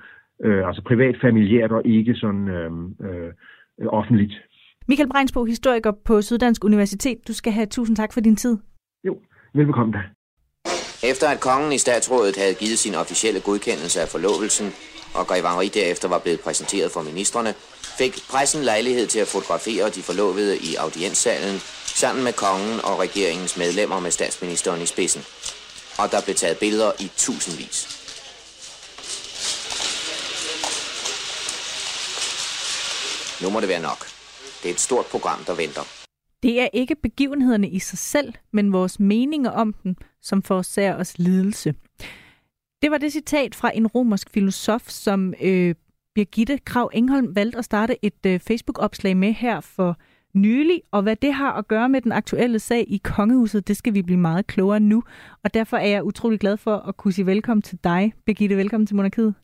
[0.45, 2.71] øh, altså privat familiært og ikke sådan øh,
[3.07, 3.33] øh,
[3.87, 4.35] offentligt.
[4.89, 7.19] Michael Breinsbo, historiker på Syddansk Universitet.
[7.29, 8.59] Du skal have tusind tak for din tid.
[9.05, 9.19] Jo,
[9.55, 10.03] velbekomme da.
[11.11, 14.69] Efter at kongen i statsrådet havde givet sin officielle godkendelse af forlovelsen,
[15.19, 17.53] og Grev Henri derefter var blevet præsenteret for ministerne,
[18.01, 21.57] fik pressen lejlighed til at fotografere de forlovede i audienssalen
[22.03, 25.23] sammen med kongen og regeringens medlemmer med statsministeren i spidsen.
[26.01, 28.04] Og der blev taget billeder i tusindvis.
[33.45, 34.01] Nu må det være nok.
[34.63, 35.85] Det er et stort program, der venter.
[36.43, 41.19] Det er ikke begivenhederne i sig selv, men vores meninger om dem, som forårsager os
[41.19, 41.75] lidelse.
[42.83, 45.75] Det var det citat fra en romersk filosof, som øh,
[46.15, 49.99] Birgitte Krav Engholm valgte at starte et øh, Facebook-opslag med her for
[50.35, 53.95] nylig, og hvad det har at gøre med den aktuelle sag i kongehuset, det skal
[53.95, 55.03] vi blive meget klogere nu,
[55.45, 58.57] og derfor er jeg utrolig glad for at kunne sige velkommen til dig, Birgitte.
[58.57, 59.35] Velkommen til Monarkiet.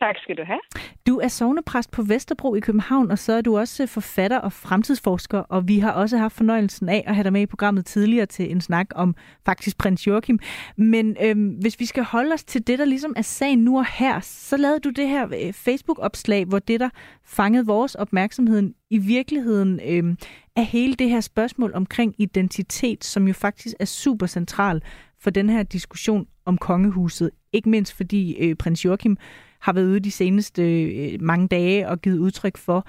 [0.00, 0.60] Tak skal du have.
[1.06, 4.52] Du er sovnepræst på Vesterbro i København, og så er du også øh, forfatter og
[4.52, 8.26] fremtidsforsker, og vi har også haft fornøjelsen af at have dig med i programmet tidligere
[8.26, 9.14] til en snak om
[9.46, 10.38] faktisk prins Joachim.
[10.76, 13.86] Men øhm, hvis vi skal holde os til det, der ligesom er sagen nu og
[13.86, 16.88] her, så lavede du det her øh, Facebook-opslag, hvor det, der
[17.24, 20.16] fangede vores opmærksomhed i virkeligheden øhm,
[20.56, 24.82] er hele det her spørgsmål omkring identitet, som jo faktisk er super central
[25.20, 27.30] for den her diskussion om kongehuset.
[27.52, 29.16] Ikke mindst fordi øh, prins Joachim
[29.60, 32.86] har været ude de seneste øh, mange dage og givet udtryk for,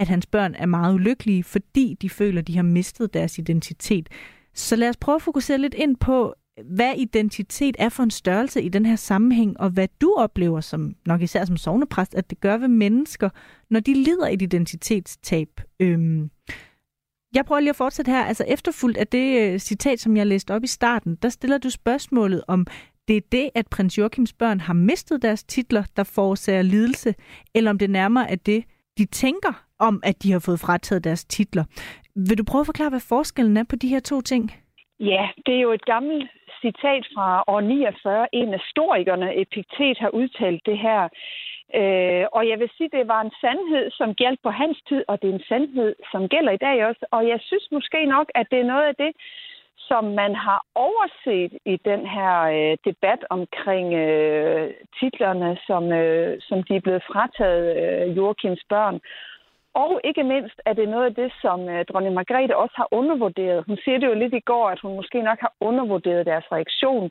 [0.00, 4.08] at hans børn er meget ulykkelige, fordi de føler, de har mistet deres identitet.
[4.54, 8.62] Så lad os prøve at fokusere lidt ind på, hvad identitet er for en størrelse
[8.62, 12.40] i den her sammenhæng, og hvad du oplever, som nok især som sovnepræst, at det
[12.40, 13.28] gør ved mennesker,
[13.70, 15.48] når de lider et identitetstab.
[15.80, 16.30] Øhm,
[17.34, 18.24] jeg prøver lige at fortsætte her.
[18.24, 21.70] Altså efterfuldt af det uh, citat, som jeg læste op i starten, der stiller du
[21.70, 22.66] spørgsmålet om
[23.10, 27.14] det er det, at prins Joachims børn har mistet deres titler, der forårsager lidelse,
[27.54, 28.64] eller om det nærmere er det,
[28.98, 31.64] de tænker om, at de har fået frataget deres titler.
[32.28, 34.44] Vil du prøve at forklare, hvad forskellen er på de her to ting?
[35.00, 36.30] Ja, det er jo et gammelt
[36.62, 38.26] citat fra år 49.
[38.32, 41.02] En af historikerne, Epiktet, har udtalt det her.
[41.80, 45.22] Øh, og jeg vil sige, det var en sandhed, som galt på hans tid, og
[45.22, 47.04] det er en sandhed, som gælder i dag også.
[47.10, 49.12] Og jeg synes måske nok, at det er noget af det,
[49.90, 56.62] som man har overset i den her øh, debat omkring øh, titlerne, som, øh, som
[56.62, 59.00] de er blevet frataget øh, Joachims børn.
[59.74, 63.64] Og ikke mindst er det noget af det, som øh, dronning Margrethe også har undervurderet.
[63.66, 67.10] Hun siger det jo lidt i går, at hun måske nok har undervurderet deres reaktion.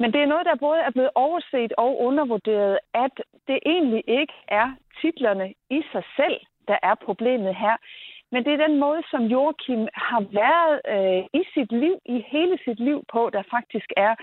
[0.00, 3.14] Men det er noget, der både er blevet overset og undervurderet, at
[3.48, 4.68] det egentlig ikke er
[5.00, 7.76] titlerne i sig selv, der er problemet her.
[8.32, 12.58] Men det er den måde, som Joachim har været øh, i sit liv, i hele
[12.64, 14.14] sit liv på, der faktisk er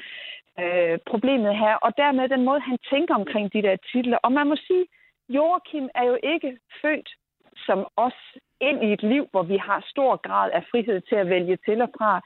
[0.60, 1.76] øh, problemet her.
[1.76, 4.18] Og dermed den måde, han tænker omkring de der titler.
[4.18, 4.86] Og man må sige,
[5.30, 7.10] Joachim er jo ikke født
[7.66, 8.20] som os
[8.62, 11.82] ind i et liv, hvor vi har stor grad af frihed til at vælge til
[11.82, 12.22] og fra.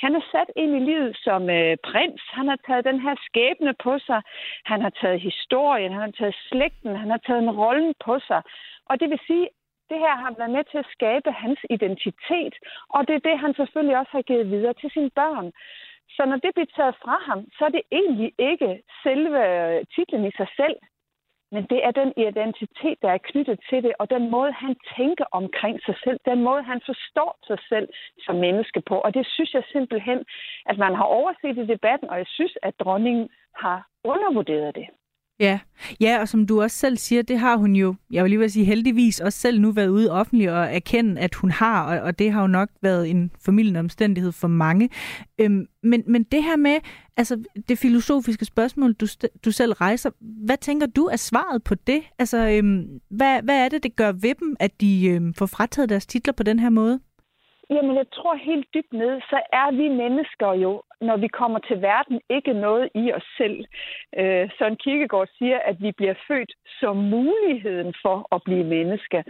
[0.00, 2.22] Han er sat ind i livet som øh, prins.
[2.38, 4.20] Han har taget den her skæbne på sig.
[4.64, 8.42] Han har taget historien, han har taget slægten, han har taget en rollen på sig.
[8.88, 9.48] Og det vil sige,
[9.90, 12.54] det her har været med til at skabe hans identitet,
[12.94, 15.52] og det er det, han selvfølgelig også har givet videre til sine børn.
[16.16, 20.24] Så når det bliver taget fra ham, så er det egentlig ikke selve øh, titlen
[20.24, 20.76] i sig selv,
[21.52, 25.24] men det er den identitet, der er knyttet til det, og den måde, han tænker
[25.32, 27.88] omkring sig selv, den måde, han forstår sig selv
[28.24, 28.94] som menneske på.
[28.94, 30.24] Og det synes jeg simpelthen,
[30.66, 34.86] at man har overset i debatten, og jeg synes, at dronningen har undervurderet det.
[35.40, 35.58] Ja.
[36.00, 38.50] ja, og som du også selv siger, det har hun jo, jeg vil lige vil
[38.50, 42.18] sige heldigvis, også selv nu været ude offentligt og erkende, at hun har, og, og
[42.18, 44.90] det har jo nok været en formidlende omstændighed for mange.
[45.38, 46.78] Øhm, men, men det her med,
[47.16, 49.06] altså det filosofiske spørgsmål, du,
[49.44, 52.02] du selv rejser, hvad tænker du er svaret på det?
[52.18, 55.88] Altså, øhm, hvad, hvad er det, det gør ved dem, at de øhm, får frataget
[55.88, 57.00] deres titler på den her måde?
[57.74, 61.82] Jamen, jeg tror helt dybt ned, så er vi mennesker jo, når vi kommer til
[61.82, 63.64] verden, ikke noget i os selv.
[64.18, 69.24] Øh, Søren Kierkegaard siger, at vi bliver født som muligheden for at blive menneske.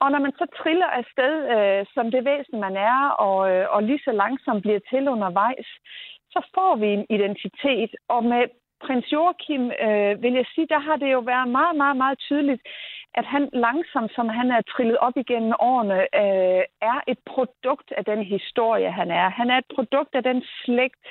[0.00, 3.82] Og når man så triller afsted øh, som det væsen, man er, og, øh, og
[3.82, 5.68] lige så langsomt bliver til undervejs,
[6.32, 7.90] så får vi en identitet.
[8.08, 8.42] Og med
[8.84, 12.62] prins Joachim, øh, vil jeg sige, der har det jo været meget, meget, meget tydeligt,
[13.14, 18.04] at han langsomt, som han er trillet op igennem årene, øh, er et produkt af
[18.04, 19.28] den historie, han er.
[19.28, 21.06] Han er et produkt af den slægt,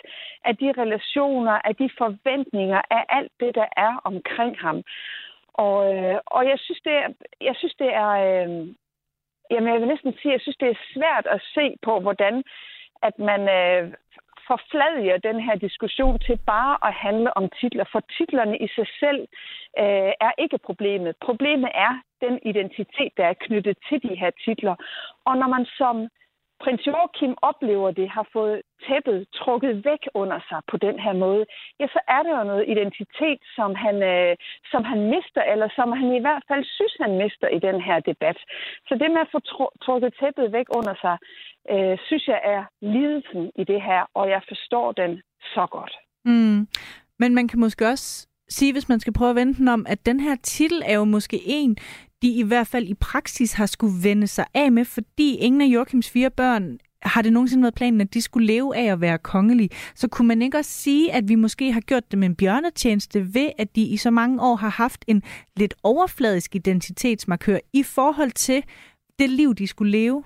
[0.45, 4.83] af de relationer, af de forventninger, af alt det, der er omkring ham.
[5.53, 7.09] Og, øh, og jeg synes, det er,
[7.41, 8.67] jeg synes, det er øh,
[9.51, 12.43] jamen jeg vil næsten sige, jeg synes, det er svært at se på, hvordan
[13.07, 13.93] at man øh,
[14.47, 19.19] forfladiger den her diskussion til bare at handle om titler, for titlerne i sig selv
[19.83, 21.15] øh, er ikke problemet.
[21.27, 24.75] Problemet er den identitet, der er knyttet til de her titler.
[25.25, 26.07] Og når man som
[26.63, 31.43] prins Joachim oplever det, har fået tæppet trukket væk under sig på den her måde,
[31.79, 34.35] ja, så er der jo noget identitet, som han, øh,
[34.71, 37.97] som han mister, eller som han i hvert fald synes, han mister i den her
[38.11, 38.37] debat.
[38.87, 39.39] Så det med at få
[39.85, 41.15] trukket tæppet væk under sig,
[41.73, 42.63] øh, synes jeg er
[42.95, 45.11] lidelsen i det her, og jeg forstår den
[45.55, 45.93] så godt.
[46.25, 46.59] Mm.
[47.19, 50.05] Men man kan måske også sige, hvis man skal prøve at vente den om, at
[50.05, 51.77] den her titel er jo måske en,
[52.23, 55.65] de i hvert fald i praksis har skulle vende sig af med, fordi ingen af
[55.65, 56.63] Joachims fire børn
[57.13, 59.69] har det nogensinde været planen, at de skulle leve af at være kongelige.
[60.01, 63.49] Så kunne man ikke også sige, at vi måske har gjort dem en bjørnetjeneste ved,
[63.59, 65.21] at de i så mange år har haft en
[65.57, 68.63] lidt overfladisk identitetsmarkør i forhold til
[69.19, 70.23] det liv, de skulle leve?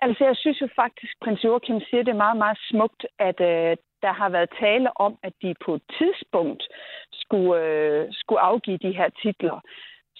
[0.00, 4.12] Altså, jeg synes jo faktisk, prins Joachim siger det meget, meget smukt, at øh, der
[4.20, 6.62] har været tale om, at de på et tidspunkt
[7.12, 9.60] skulle, øh, skulle afgive de her titler.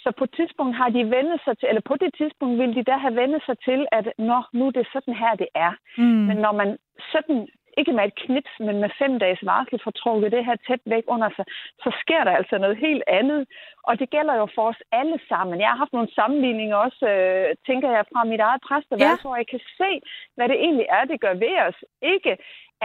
[0.04, 2.88] Så på et tidspunkt har de vendt sig til, eller på det tidspunkt ville de
[2.90, 5.72] da have vendt sig til, at nå, nu er det sådan her, det er.
[5.98, 6.24] Mm.
[6.28, 6.78] Men når man
[7.12, 10.82] sådan, ikke med et knips, men med fem dages varsel får trukket det her tæt
[10.94, 11.44] væk under sig,
[11.84, 13.40] så sker der altså noget helt andet.
[13.88, 15.60] Og det gælder jo for os alle sammen.
[15.60, 19.28] Jeg har haft nogle sammenligninger også, øh, tænker jeg, fra mit eget præsteværelse, ja.
[19.28, 19.90] hvor jeg kan se,
[20.36, 21.78] hvad det egentlig er, det gør ved os.
[22.14, 22.32] Ikke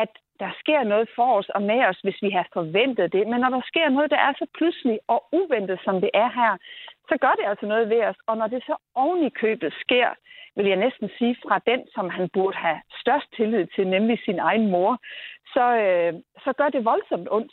[0.03, 3.27] at der sker noget for os og med os, hvis vi har forventet det.
[3.27, 6.53] Men når der sker noget, der er så pludselig og uventet, som det er her,
[7.09, 8.19] så gør det altså noget ved os.
[8.27, 10.09] Og når det så oven i købet sker,
[10.55, 14.39] vil jeg næsten sige, fra den, som han burde have størst tillid til, nemlig sin
[14.39, 14.91] egen mor,
[15.55, 17.51] så, øh, så gør det voldsomt ondt.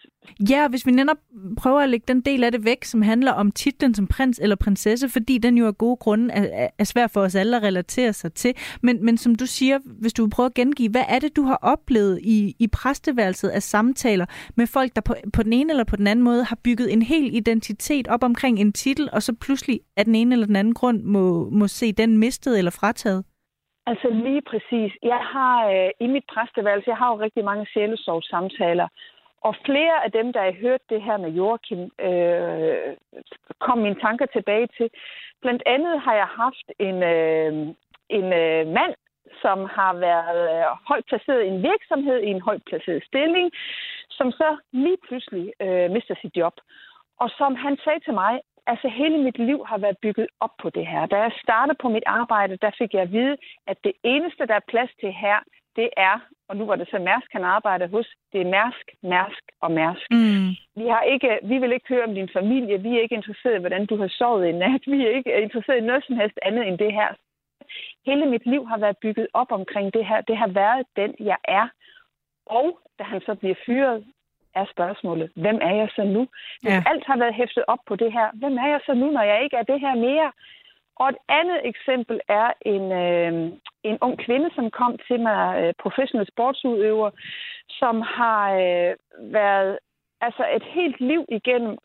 [0.50, 1.16] Ja, og hvis vi netop
[1.58, 4.56] prøver at lægge den del af det væk, som handler om titlen som prins eller
[4.56, 8.12] prinsesse, fordi den jo af gode grunde er, er svær for os alle at relatere
[8.12, 8.54] sig til.
[8.82, 11.58] Men, men som du siger, hvis du prøver at gengive, hvad er det, du har
[11.62, 15.96] oplevet i, i præsteværelset af samtaler med folk, der på, på den ene eller på
[15.96, 19.80] den anden måde har bygget en hel identitet op omkring en titel, og så pludselig
[19.96, 23.24] af den ene eller den anden grund må, må se den mistet eller frataget?
[23.86, 24.92] Altså lige præcis.
[25.02, 28.88] Jeg har øh, i mit præsteværelse, jeg har jo rigtig mange sjælesorgssamtaler,
[29.40, 32.96] og flere af dem, der har hørt det her med Joachim, øh,
[33.64, 34.88] kom mine tanker tilbage til.
[35.42, 37.52] Blandt andet har jeg haft en, øh,
[38.18, 38.94] en øh, mand,
[39.42, 43.50] som har været øh, højt placeret i en virksomhed, i en højt placeret stilling,
[44.10, 46.54] som så lige pludselig øh, mister sit job.
[47.22, 50.70] Og som han sagde til mig, altså hele mit liv har været bygget op på
[50.70, 51.06] det her.
[51.06, 54.54] Da jeg startede på mit arbejde, der fik jeg at vide, at det eneste, der
[54.54, 55.38] er plads til her,
[55.76, 56.16] det er,
[56.48, 60.06] og nu var det så Mærsk, han arbejder hos, det er Mærsk, Mærsk og Mærsk.
[60.10, 60.48] Mm.
[60.80, 63.64] Vi, har ikke, vi vil ikke høre om din familie, vi er ikke interesseret i,
[63.64, 66.68] hvordan du har sovet i nat, vi er ikke interesseret i noget som helst andet
[66.68, 67.08] end det her.
[68.06, 70.20] Hele mit liv har været bygget op omkring det her.
[70.20, 71.68] Det har været den, jeg er.
[72.46, 74.04] Og da han så bliver fyret,
[74.60, 76.22] er spørgsmålet, hvem er jeg så nu?
[76.62, 76.82] Hvis ja.
[76.86, 79.38] alt har været hæftet op på det her, hvem er jeg så nu, når jeg
[79.44, 80.32] ikke er det her mere?
[81.00, 83.32] Og et andet eksempel er en, øh,
[83.82, 87.10] en ung kvinde, som kom til mig, øh, professionel sportsudøver,
[87.68, 88.94] som har øh,
[89.32, 89.78] været
[90.20, 91.78] altså et helt liv igennem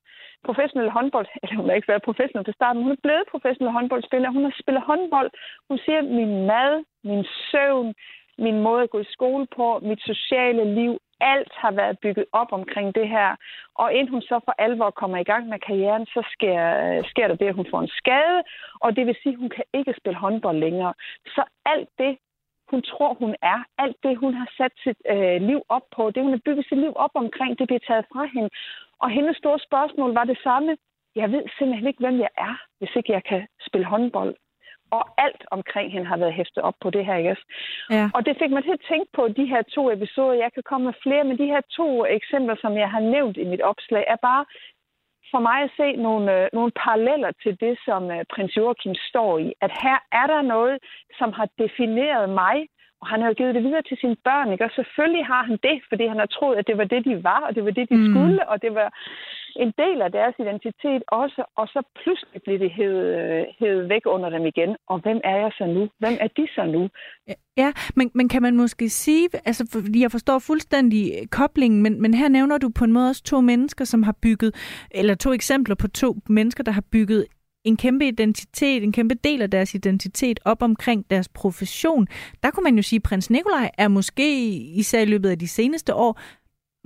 [0.45, 4.29] professionel håndbold, eller hun har ikke været professionel til starten, hun er blevet professionel håndboldspiller,
[4.29, 5.31] hun har spillet håndbold,
[5.69, 7.93] hun siger, min mad, min søvn,
[8.37, 12.51] min måde at gå i skole på, mit sociale liv, alt har været bygget op
[12.51, 13.35] omkring det her.
[13.75, 17.27] Og inden hun så for alvor kommer i gang med karrieren, så sker, øh, sker
[17.27, 18.39] der det, at hun får en skade,
[18.83, 20.93] og det vil sige, at hun kan ikke spille håndbold længere.
[21.25, 22.17] Så alt det,
[22.71, 26.23] hun tror, hun er, alt det, hun har sat sit øh, liv op på, det,
[26.23, 28.49] hun har bygget sit liv op omkring, det bliver taget fra hende.
[28.99, 30.77] Og hendes store spørgsmål var det samme.
[31.15, 34.35] Jeg ved simpelthen ikke, hvem jeg er, hvis ikke jeg kan spille håndbold
[34.91, 37.35] og alt omkring hende har været hæftet op på det her, ikke?
[37.89, 38.09] Ja.
[38.15, 40.33] Og det fik mig til at tænke på de her to episoder.
[40.43, 43.45] Jeg kan komme med flere, men de her to eksempler, som jeg har nævnt i
[43.51, 44.45] mit opslag, er bare
[45.31, 49.37] for mig at se nogle, øh, nogle paralleller til det, som øh, prins Joachim står
[49.37, 49.53] i.
[49.61, 50.77] At her er der noget,
[51.19, 52.57] som har defineret mig,
[53.01, 54.65] og han har jo givet det videre til sine børn, ikke?
[54.65, 57.39] Og selvfølgelig har han det, fordi han har troet, at det var det, de var,
[57.47, 58.09] og det var det, de mm.
[58.09, 58.89] skulle, og det var
[59.55, 64.29] en del af deres identitet også, og så pludselig bliver det hævet, hævet væk under
[64.29, 64.75] dem igen.
[64.87, 65.89] Og hvem er jeg så nu?
[65.99, 66.89] Hvem er de så nu?
[67.57, 72.13] Ja, men, men kan man måske sige, altså fordi jeg forstår fuldstændig koblingen, men, men
[72.13, 74.51] her nævner du på en måde også to mennesker, som har bygget,
[74.91, 77.25] eller to eksempler på to mennesker, der har bygget
[77.63, 82.07] en kæmpe identitet, en kæmpe del af deres identitet op omkring deres profession.
[82.43, 85.47] Der kunne man jo sige, at prins Nikolaj er måske, især i løbet af de
[85.47, 86.19] seneste år,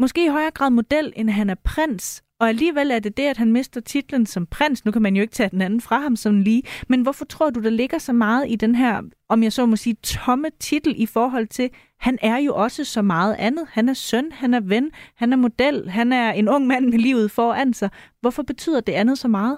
[0.01, 2.23] måske i højere grad model, end han er prins.
[2.39, 4.85] Og alligevel er det det, at han mister titlen som prins.
[4.85, 6.63] Nu kan man jo ikke tage den anden fra ham som lige.
[6.87, 9.75] Men hvorfor tror du, der ligger så meget i den her, om jeg så må
[9.75, 13.65] sige, tomme titel i forhold til, han er jo også så meget andet.
[13.71, 16.99] Han er søn, han er ven, han er model, han er en ung mand med
[16.99, 17.89] livet foran sig.
[18.21, 19.57] Hvorfor betyder det andet så meget?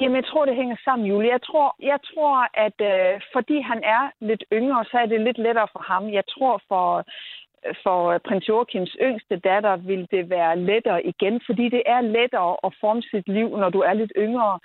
[0.00, 1.30] Jamen, jeg tror, det hænger sammen, Julie.
[1.30, 5.38] Jeg tror, jeg tror at øh, fordi han er lidt yngre, så er det lidt
[5.38, 6.12] lettere for ham.
[6.12, 7.04] Jeg tror, for
[7.82, 12.74] for prins Joachims yngste datter vil det være lettere igen, fordi det er lettere at
[12.80, 14.58] forme sit liv, når du er lidt yngre.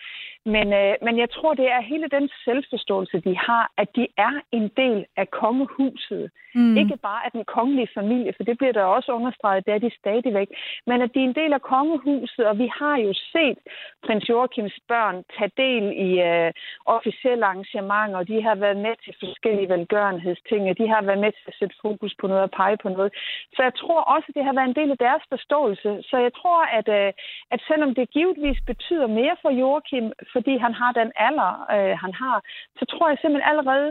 [0.45, 4.33] Men, øh, men jeg tror, det er hele den selvforståelse, de har, at de er
[4.51, 6.31] en del af kongehuset.
[6.55, 6.77] Mm.
[6.77, 9.91] Ikke bare af den kongelige familie, for det bliver der også understreget, det er de
[9.99, 10.49] stadigvæk,
[10.87, 13.57] men at de er en del af kongehuset, og vi har jo set
[14.05, 16.51] prins Joachims børn tage del i øh,
[16.85, 21.31] officielle arrangementer, og de har været med til forskellige velgørenhedsting, og de har været med
[21.31, 23.13] til at sætte fokus på noget og pege på noget.
[23.55, 25.89] Så jeg tror også, at det har været en del af deres forståelse.
[26.09, 27.13] Så jeg tror, at, øh,
[27.53, 32.13] at selvom det givetvis betyder mere for Joachim, fordi han har den alder, øh, han
[32.21, 32.37] har,
[32.79, 33.89] så tror jeg simpelthen allerede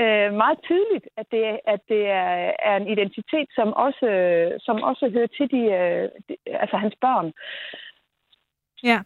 [0.00, 4.08] øh, meget tydeligt, at det, at det er, er en identitet, som også,
[4.66, 7.32] som også hører til de, øh, de, altså hans børn.
[8.82, 8.98] Ja,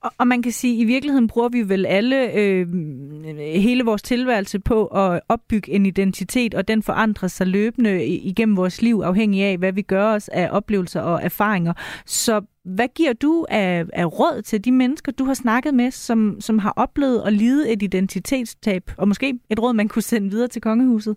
[0.00, 2.66] og, og man kan sige, at i virkeligheden bruger vi vel alle øh,
[3.38, 8.82] hele vores tilværelse på at opbygge en identitet, og den forandrer sig løbende igennem vores
[8.82, 11.72] liv, afhængig af, hvad vi gør os af oplevelser og erfaringer.
[12.06, 16.36] Så hvad giver du af, af råd til de mennesker, du har snakket med, som,
[16.40, 20.48] som har oplevet at lide et identitetstab, og måske et råd, man kunne sende videre
[20.48, 21.16] til kongehuset?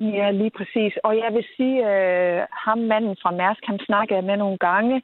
[0.00, 0.92] Ja, lige præcis.
[1.04, 5.02] Og jeg vil sige, at øh, ham manden fra Mærsk, han snakkede med nogle gange.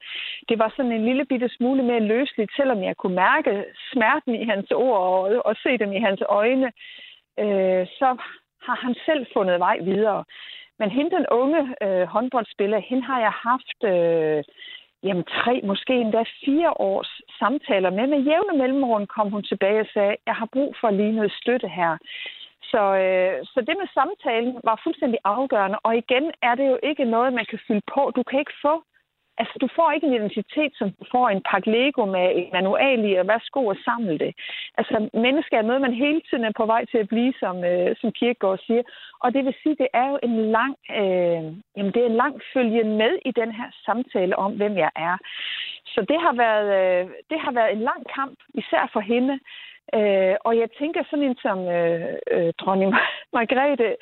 [0.49, 4.45] Det var sådan en lille bitte smule mere løsligt, selvom jeg kunne mærke smerten i
[4.45, 6.73] hans ord og, og se dem i hans øjne.
[7.39, 8.09] Øh, så
[8.63, 10.25] har han selv fundet vej videre.
[10.79, 14.45] Men hende, den unge øh, håndboldspiller, hende har jeg haft øh,
[15.03, 18.07] jamen, tre, måske endda fire års samtaler med.
[18.07, 21.69] Med jævne mellemrum kom hun tilbage og sagde, jeg har brug for lige noget støtte
[21.69, 21.97] her.
[22.73, 25.79] Så, øh, så det med samtalen var fuldstændig afgørende.
[25.87, 28.13] Og igen er det jo ikke noget, man kan fylde på.
[28.17, 28.75] Du kan ikke få
[29.41, 33.01] Altså, du får ikke en identitet, som du får en pakke Lego med en manual
[33.11, 34.33] i, og værsgo og samle det.
[34.79, 37.97] Altså, mennesker er noget, man hele tiden er på vej til at blive, som, øh,
[38.01, 38.83] som Kierkegaard siger.
[39.25, 41.43] Og det vil sige, det er jo en lang, øh,
[41.77, 45.17] jamen, det er en lang følge med i den her samtale om, hvem jeg er.
[46.01, 49.35] Så det har været, øh, det har været en lang kamp, især for hende.
[49.99, 52.93] Øh, og jeg tænker sådan en som øh, øh, dronning
[53.35, 53.97] Margrethe,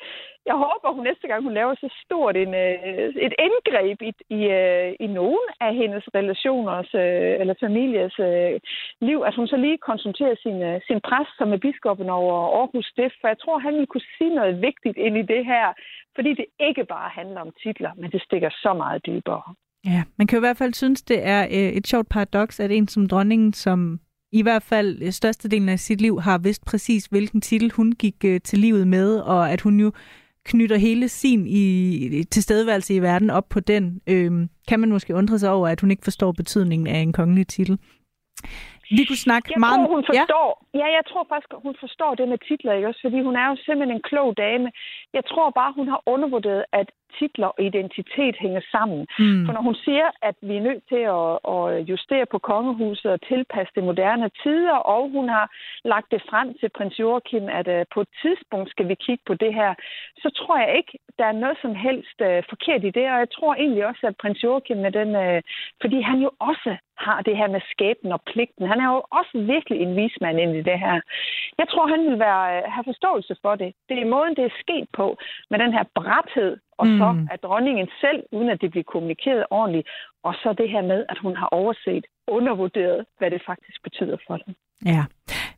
[0.45, 4.41] jeg håber, hun næste gang, hun laver så stort en, øh, et indgreb i, i,
[4.59, 8.59] øh, i nogen af hendes relationers øh, eller families øh,
[9.07, 12.85] liv, at hun så lige konsulterer sin, øh, sin præst, som er biskoppen over Aarhus
[12.85, 15.67] Stift, for jeg tror, han ville kunne sige noget vigtigt ind i det her,
[16.15, 19.43] fordi det ikke bare handler om titler, men det stikker så meget dybere.
[19.85, 22.71] Ja, man kan jo i hvert fald synes, det er øh, et sjovt paradoks, at
[22.71, 23.99] en som dronningen, som
[24.31, 28.41] i hvert fald størstedelen af sit liv har vidst præcis, hvilken titel hun gik øh,
[28.41, 29.91] til livet med, og at hun jo
[30.45, 35.39] knytter hele sin i, tilstedeværelse i verden op på den, øh, kan man måske undre
[35.39, 37.79] sig over, at hun ikke forstår betydningen af en kongelig titel.
[38.97, 39.79] Vi kunne snakke jeg meget...
[39.79, 40.79] Tror, hun forstår, ja?
[40.81, 43.01] ja, jeg tror faktisk, hun forstår det med titler, ikke også?
[43.05, 44.67] Fordi hun er jo simpelthen en klog dame.
[45.13, 46.87] Jeg tror bare, hun har undervurderet, at
[47.19, 49.07] titler og identitet hænger sammen.
[49.19, 49.45] Mm.
[49.45, 53.21] For når hun siger, at vi er nødt til at, at justere på kongehuset og
[53.21, 55.45] tilpasse det moderne tider, og hun har
[55.83, 59.33] lagt det frem til prins Joachim, at uh, på et tidspunkt skal vi kigge på
[59.33, 59.73] det her,
[60.17, 63.05] så tror jeg ikke, der er noget som helst uh, forkert i det.
[63.13, 65.39] Og jeg tror egentlig også, at prins Joachim med den, uh,
[65.81, 66.71] fordi han jo også
[67.05, 68.67] har det her med skæbnen og pligten.
[68.67, 71.01] Han er jo også virkelig en vismand ind i det her.
[71.57, 72.45] Jeg tror, han vil være,
[72.75, 73.73] have forståelse for det.
[73.89, 75.07] Det er måden, det er sket på,
[75.51, 76.97] med den her bræthed og mm.
[76.99, 79.87] så at dronningen selv, uden at det bliver kommunikeret ordentligt,
[80.23, 84.37] og så det her med, at hun har overset, undervurderet, hvad det faktisk betyder for
[84.37, 84.53] dem.
[84.85, 85.03] Ja.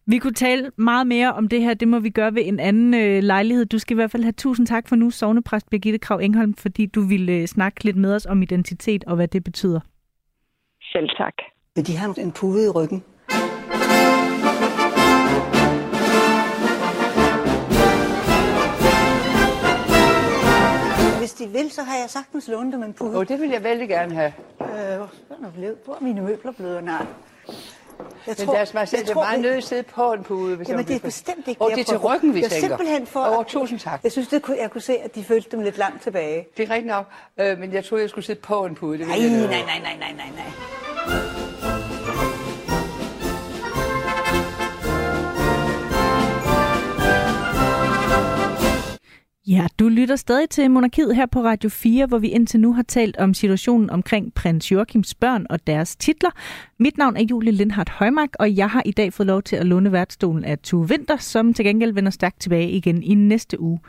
[0.06, 1.74] Vi kunne tale meget mere om det her.
[1.74, 3.66] Det må vi gøre ved en anden øh, lejlighed.
[3.66, 6.86] Du skal i hvert fald have tusind tak for nu, sovnepræst Birgitte Krav Engholm, fordi
[6.86, 9.80] du ville øh, snakke lidt med os om identitet og hvad det betyder.
[10.82, 11.34] Selv tak.
[11.76, 13.04] Men de har en pude i ryggen.
[21.22, 23.18] Hvis de vil, så har jeg sagtens lånt dem en pude.
[23.18, 24.34] Og det vil jeg vældig gerne have.
[24.62, 25.10] Øh, hvor,
[25.86, 26.84] hvor er mine møbler blevet?
[26.84, 27.06] Nej.
[28.28, 30.24] Jeg men tror, lad os bare sige, det er meget nødt at sidde på en
[30.24, 30.56] pude.
[30.56, 32.68] Hvis Jamen, det er bestemt ikke Og det er til ryggen, vi jeg tænker.
[32.68, 33.20] simpelthen for...
[33.20, 34.04] Og tusind tak.
[34.04, 36.48] Jeg synes, det kunne, jeg kunne se, at de følte dem lidt langt tilbage.
[36.58, 37.06] Det er rigtigt nok,
[37.38, 38.98] øh, men jeg troede, jeg skulle sidde på en pude.
[38.98, 40.30] Det nej, nej, nej, nej, nej, nej,
[41.08, 41.41] nej.
[49.52, 52.84] Ja, du lytter stadig til Monarkiet her på Radio 4, hvor vi indtil nu har
[52.84, 56.30] talt om situationen omkring prins Joachims børn og deres titler.
[56.80, 59.66] Mit navn er Julie Lindhardt Højmark, og jeg har i dag fået lov til at
[59.66, 63.80] låne værtsstolen af Tue Vinter, som til gengæld vender stærkt tilbage igen i næste uge.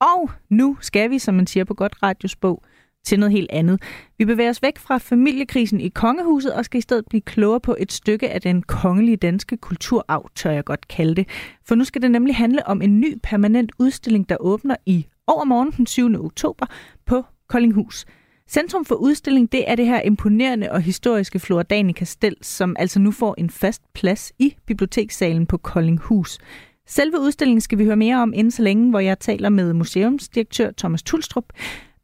[0.00, 2.62] Og nu skal vi, som man siger på godt radiosprog,
[3.04, 3.82] til noget helt andet.
[4.18, 7.76] Vi bevæger os væk fra familiekrisen i kongehuset og skal i stedet blive klogere på
[7.78, 11.28] et stykke af den kongelige danske kulturarv, tør jeg godt kalde det.
[11.64, 15.70] For nu skal det nemlig handle om en ny permanent udstilling, der åbner i overmorgen
[15.70, 16.24] den 7.
[16.24, 16.66] oktober
[17.06, 18.06] på Koldinghus.
[18.48, 23.10] Centrum for udstilling, det er det her imponerende og historiske Floridani Kastel, som altså nu
[23.10, 26.38] får en fast plads i bibliotekssalen på Koldinghus.
[26.86, 30.70] Selve udstillingen skal vi høre mere om inden så længe, hvor jeg taler med museumsdirektør
[30.78, 31.44] Thomas Tulstrup.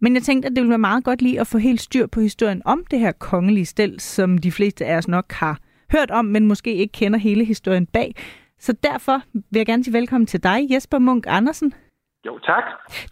[0.00, 2.20] Men jeg tænkte, at det ville være meget godt lige at få helt styr på
[2.20, 5.60] historien om det her kongelige stel, som de fleste af os nok har
[5.92, 8.14] hørt om, men måske ikke kender hele historien bag.
[8.60, 11.72] Så derfor vil jeg gerne sige velkommen til dig, Jesper Munk Andersen.
[12.28, 12.64] Jo, tak.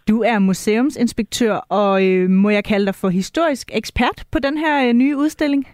[0.09, 4.87] Du er museumsinspektør, og øh, må jeg kalde dig for historisk ekspert på den her
[4.87, 5.67] øh, nye udstilling?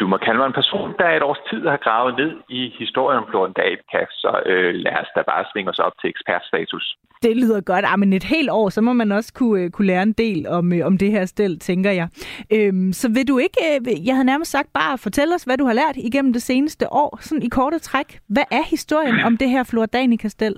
[0.00, 3.18] Du må kalde mig en person, der et års tid har gravet ned i historien
[3.34, 6.96] om Davidka, så øh, lad os da bare svinge os op til ekspertstatus.
[7.22, 7.84] Det lyder godt.
[7.88, 10.48] Ah, men et helt år, så må man også kunne, øh, kunne lære en del
[10.48, 12.08] om, øh, om det her stel, tænker jeg.
[12.52, 15.64] Øhm, så vil du ikke, øh, jeg havde nærmest sagt, bare fortælle os, hvad du
[15.64, 18.18] har lært igennem det seneste år, sådan i korte træk.
[18.28, 20.54] Hvad er historien om det her Flordani-kastel?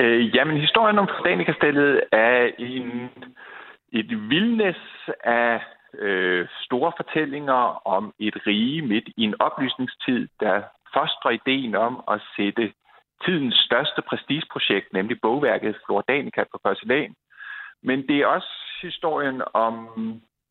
[0.00, 3.10] Øh, jamen, historien om Flordani-kastellet er en,
[3.92, 4.82] et vildnes
[5.24, 5.60] af
[5.94, 10.62] øh, store fortællinger om et rige midt i en oplysningstid, der
[10.94, 12.72] fostrer ideen om at sætte
[13.24, 17.14] tidens største prestigeprojekt, nemlig bogværket Flordanica på porcelæn.
[17.82, 19.74] Men det er også historien om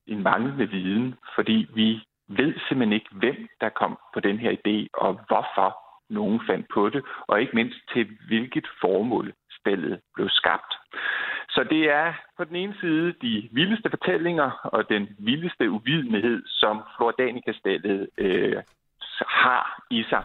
[0.08, 4.88] en manglende viden, fordi vi ved simpelthen ikke, hvem der kom på den her idé,
[4.93, 10.74] og hvorfor nogen fandt på det, og ikke mindst til hvilket formål spillet blev skabt.
[11.49, 16.84] Så det er på den ene side de vildeste fortællinger og den vildeste uvidenhed, som
[16.97, 18.57] Flordanica-stillet øh,
[19.28, 20.24] har i sig.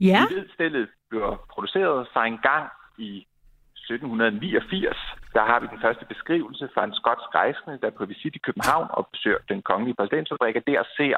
[0.00, 0.20] Ja.
[0.28, 3.26] Vi ved, stillet blev produceret fra en gang i
[3.74, 4.96] 1789.
[5.34, 8.44] Der har vi den første beskrivelse fra en skotsk rejsende, der er på visit i
[8.46, 11.16] København og besøger den kongelige præsidentfabrik, og der ser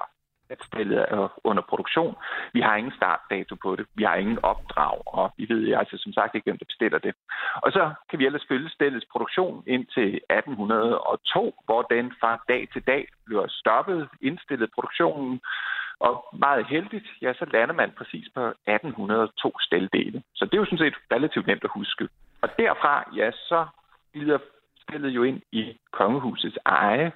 [0.53, 0.61] at
[1.15, 2.15] er under produktion.
[2.53, 3.87] Vi har ingen startdato på det.
[3.95, 7.15] Vi har ingen opdrag, og vi ved altså som sagt ikke, hvem der bestiller det.
[7.65, 12.83] Og så kan vi ellers følge spillets produktion indtil 1802, hvor den fra dag til
[12.87, 15.41] dag bliver stoppet, indstillet produktionen,
[16.07, 20.23] og meget heldigt, ja, så lander man præcis på 1802 stældele.
[20.35, 22.09] Så det er jo sådan set relativt nemt at huske.
[22.43, 23.67] Og derfra, ja, så
[24.13, 24.39] glider
[24.83, 27.13] spillet jo ind i kongehusets eje,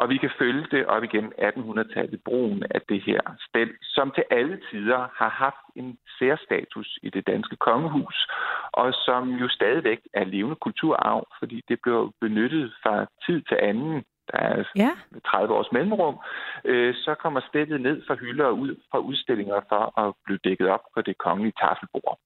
[0.00, 4.24] og vi kan følge det op igennem 1800-tallet, brugen af det her stel, som til
[4.30, 8.30] alle tider har haft en særstatus i det danske kongehus,
[8.72, 14.04] og som jo stadigvæk er levende kulturarv, fordi det blev benyttet fra tid til anden
[14.32, 14.90] der er ja.
[15.26, 16.16] 30 års mellemrum,
[16.64, 20.68] øh, så kommer stillet ned fra hylder og ud fra udstillinger for at blive dækket
[20.68, 22.18] op på det kongelige tafelbord.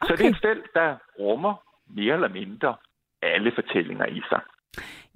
[0.00, 0.06] Okay.
[0.06, 1.54] Så det er et stel, der rummer
[1.86, 2.74] mere eller mindre
[3.22, 4.40] alle fortællinger i sig.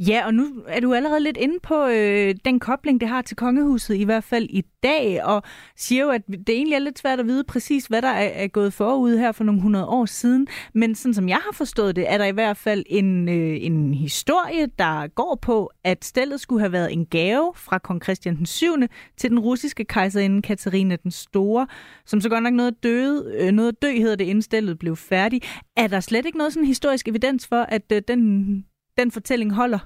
[0.09, 3.37] Ja, og nu er du allerede lidt inde på øh, den kobling, det har til
[3.37, 5.43] kongehuset, i hvert fald i dag, og
[5.77, 8.47] siger jo, at det egentlig er lidt svært at vide præcis, hvad der er, er
[8.47, 10.47] gået forud her for nogle hundrede år siden.
[10.75, 13.95] Men sådan som jeg har forstået det, er der i hvert fald en, øh, en
[13.95, 18.47] historie, der går på, at stellet skulle have været en gave fra kong Christian den
[18.47, 18.75] 7.
[19.17, 21.67] til den russiske kejserinde Katarina den Store,
[22.07, 25.43] som så godt nok noget døde, øh, noget dø hedder det, inden stellet blev færdig.
[25.77, 28.65] Er der slet ikke noget sådan historisk evidens for, at øh, den
[29.01, 29.83] den fortælling holder?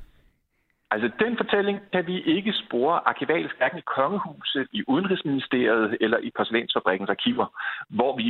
[0.93, 6.31] Altså, den fortælling kan vi ikke spore arkivalisk, hverken i kongehuset, i Udenrigsministeriet eller i
[6.37, 7.47] porcelænsfabrikkens arkiver,
[7.89, 8.29] hvor vi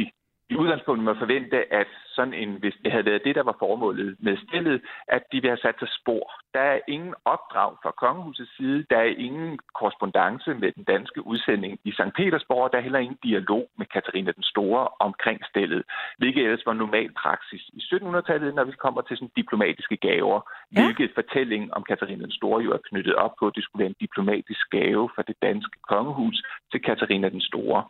[0.54, 1.86] i udgangspunktet må forvente, at
[2.16, 5.50] sådan en, hvis det havde været det, der var formålet med stillet, at de vil
[5.50, 6.24] have sat sig spor.
[6.54, 11.78] Der er ingen opdrag fra kongehusets side, der er ingen korrespondence med den danske udsending
[11.84, 12.14] i St.
[12.16, 15.82] Petersborg, der er heller ingen dialog med Katarina den Store omkring stillet,
[16.18, 20.82] hvilket ellers var normal praksis i 1700-tallet, når vi kommer til sådan diplomatiske gaver, ja.
[20.82, 23.92] hvilket fortællingen om Katarina den Store jo er knyttet op på, at det skulle være
[23.94, 26.42] en diplomatisk gave fra det danske kongehus
[26.72, 27.84] til Katarina den Store.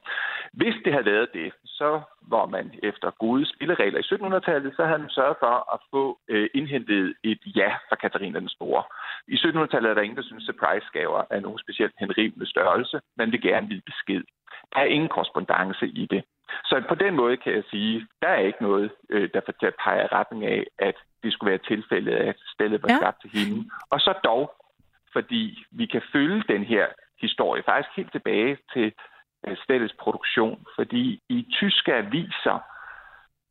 [0.52, 5.02] Hvis det havde været det, så var man efter gode spilleregler i 1700-tallet, så havde
[5.05, 6.02] man sørget for at få
[6.32, 8.82] øh, indhentet et ja fra Katarina den Store.
[9.34, 12.96] I 1700-tallet er der ingen, der synes, surprise-gaver er nogen specielt henrivende størrelse.
[13.20, 14.24] Man vil gerne vide besked.
[14.72, 16.22] Der er ingen korrespondence i det.
[16.64, 19.40] Så på den måde kan jeg sige, der er ikke noget, øh, der
[19.84, 22.96] peger retning af, at det skulle være tilfældet, at stedet var ja.
[22.96, 23.70] skabt til hende.
[23.90, 24.44] Og så dog,
[25.12, 26.86] fordi vi kan følge den her
[27.20, 28.92] historie faktisk helt tilbage til
[29.47, 32.59] øh, stedets produktion, fordi i tyske aviser,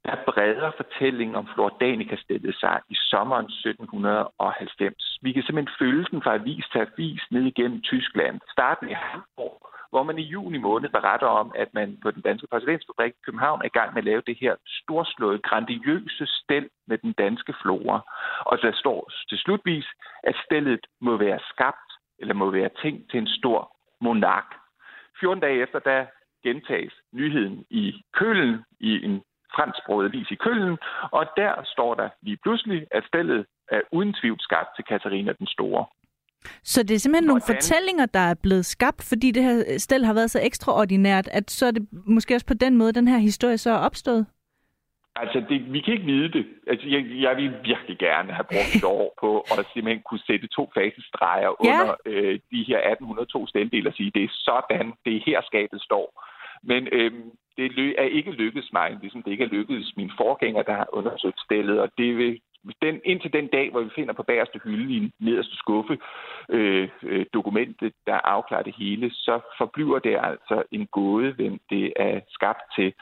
[0.05, 5.19] der breder fortællingen om Flordanica stillet sig i sommeren 1790.
[5.21, 8.39] Vi kan simpelthen følge den fra avis til avis ned igennem Tyskland.
[8.51, 9.57] Starten i Hamburg,
[9.89, 13.61] hvor man i juni måned beretter om, at man på den danske præsidentsfabrik i København
[13.61, 17.99] er i gang med at lave det her storslåede, grandiøse stel med den danske flora.
[18.39, 19.87] Og der står til slutvis,
[20.23, 21.89] at stellet må være skabt,
[22.19, 24.62] eller må være tænkt til en stor monark.
[25.23, 25.99] 14 dage efter, der
[26.45, 27.83] gentages nyheden i
[28.19, 29.15] Kølen i en
[29.55, 30.77] fransksproget avis i Køln,
[31.17, 35.47] og der står der lige pludselig, at stellet er uden tvivl skabt til Katarina den
[35.47, 35.85] Store.
[36.63, 40.13] Så det er simpelthen nogle fortællinger, der er blevet skabt, fordi det her stel har
[40.13, 43.57] været så ekstraordinært, at så er det måske også på den måde, den her historie
[43.57, 44.25] så er opstået?
[45.15, 46.45] Altså, det, vi kan ikke vide det.
[46.67, 50.47] Altså, jeg, jeg vil virkelig gerne have brugt et år på at simpelthen kunne sætte
[50.47, 51.81] to fasestreger ja.
[51.81, 55.81] under øh, de her 1802 stendele og sige, det er sådan, det er her skabet
[55.81, 56.07] står.
[56.63, 60.73] Men øhm, det er ikke lykkedes mig, ligesom det ikke er lykkedes min forgænger, der
[60.73, 62.39] har undersøgt stillet, og det vil
[62.81, 65.97] den, indtil den dag, hvor vi finder på bagerste hylde i en nederste skuffe
[66.49, 71.93] øh, øh, dokumentet, der afklarer det hele, så forbliver det altså en gåde, hvem det
[71.95, 72.93] er skabt til.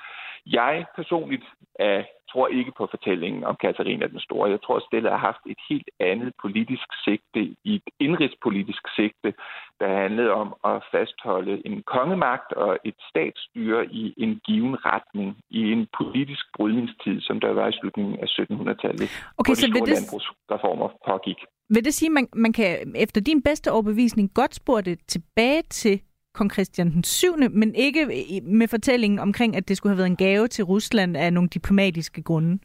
[0.46, 1.44] Jeg personligt
[1.76, 4.50] er tror ikke på fortællingen om Katarina den Store.
[4.50, 9.34] Jeg tror, at Stella har haft et helt andet politisk sigte, i et indrigspolitisk sigte,
[9.80, 15.62] der handlede om at fastholde en kongemagt og et statsstyre i en given retning i
[15.72, 19.86] en politisk brydningstid, som der var i slutningen af 1700-tallet, okay, hvor så de store
[19.88, 19.96] det...
[19.98, 21.40] landbrugsreformer pågik.
[21.70, 25.62] Vil det sige, at man, man kan efter din bedste overbevisning godt spore det tilbage
[25.62, 26.02] til
[26.34, 28.02] kong Christian den 7., men ikke
[28.44, 32.24] med fortællingen omkring, at det skulle have været en gave til Rusland af nogle diplomatiske
[32.24, 32.60] grunde?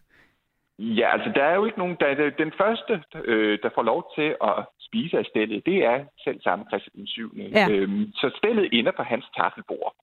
[0.79, 1.97] Ja, altså der er jo ikke nogen...
[2.01, 6.41] Der, den første, øh, der får lov til at spise af stillet, det er selv
[6.41, 7.37] samme Christian den 7.
[7.37, 7.69] Ja.
[7.71, 9.95] Øhm, så stillet ender på hans tafelbord.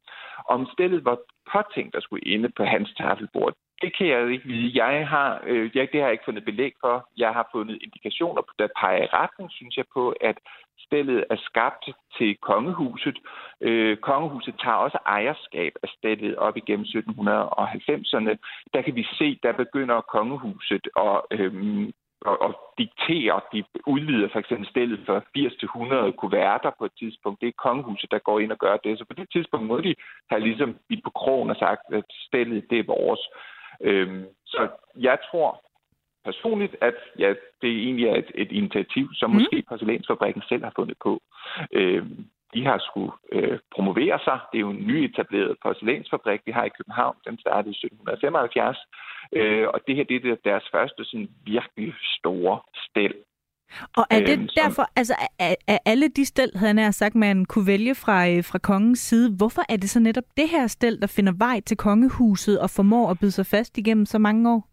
[0.49, 1.17] Om stillet var
[1.53, 3.53] påtænkt at skulle inde på hans tafelbord,
[3.83, 4.83] det kan jeg ikke vide.
[4.83, 7.09] Jeg har, øh, jeg, det har jeg ikke fundet belæg for.
[7.17, 10.37] Jeg har fundet indikationer, der peger i retning, synes jeg, på, at
[10.85, 11.85] stillet er skabt
[12.17, 13.17] til kongehuset.
[13.61, 18.33] Øh, kongehuset tager også ejerskab af stillet op igennem 1790'erne.
[18.73, 21.89] Der kan vi se, der begynder kongehuset at øh,
[22.25, 26.91] og, og diktere, de udvider for eksempel stillet for 80 til 100 kuverter på et
[26.99, 27.41] tidspunkt.
[27.41, 28.97] Det er kongehuset, der går ind og gør det.
[28.97, 29.95] Så på det tidspunkt må de
[30.29, 33.21] have ligesom i på krogen og sagt, at stillet det er vores.
[33.81, 34.67] Øhm, så
[34.99, 35.61] jeg tror
[36.25, 37.29] personligt, at ja,
[37.61, 39.35] det egentlig er et, et initiativ, som mm.
[39.35, 41.21] måske porcelænsfabrikken selv har fundet på.
[41.71, 44.39] Øhm, de har skulle øh, promovere sig.
[44.51, 47.15] Det er jo en nyetableret porcelænsfabrik, vi har i København.
[47.27, 48.77] Den startede i 1775.
[49.37, 53.13] Øh, og det her det er deres første sådan virkelig store stel.
[53.97, 57.45] Og er det øhm, derfor, altså er, er alle de stel, havde jeg sagt, man
[57.45, 61.01] kunne vælge fra, øh, fra kongens side, hvorfor er det så netop det her stel,
[61.01, 64.72] der finder vej til kongehuset og formår at byde sig fast igennem så mange år?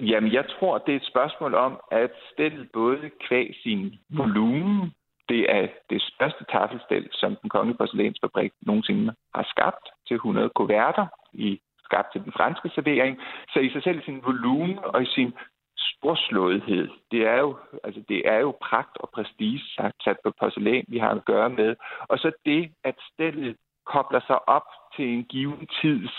[0.00, 4.94] Jamen, jeg tror, det er et spørgsmål om, at stillet både kvæg sin volumen,
[5.28, 11.06] det er det største taffelstel, som den kongelige porcelænsfabrik nogensinde har skabt til 100 kuverter
[11.32, 13.18] i skabt til den franske servering.
[13.52, 15.34] Så i sig selv sin volumen og i sin
[15.76, 20.84] storslåethed, det er jo, altså det er jo pragt og prestige sagt, sat på porcelæn,
[20.88, 21.76] vi har at gøre med.
[22.08, 24.66] Og så det, at stedet kobler sig op
[24.96, 26.12] til en given tids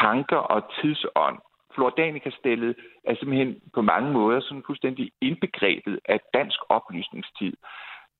[0.00, 1.38] tanker og tidsånd.
[1.78, 7.52] Flordanica-stillet er simpelthen på mange måder sådan fuldstændig indbegrebet af dansk oplysningstid.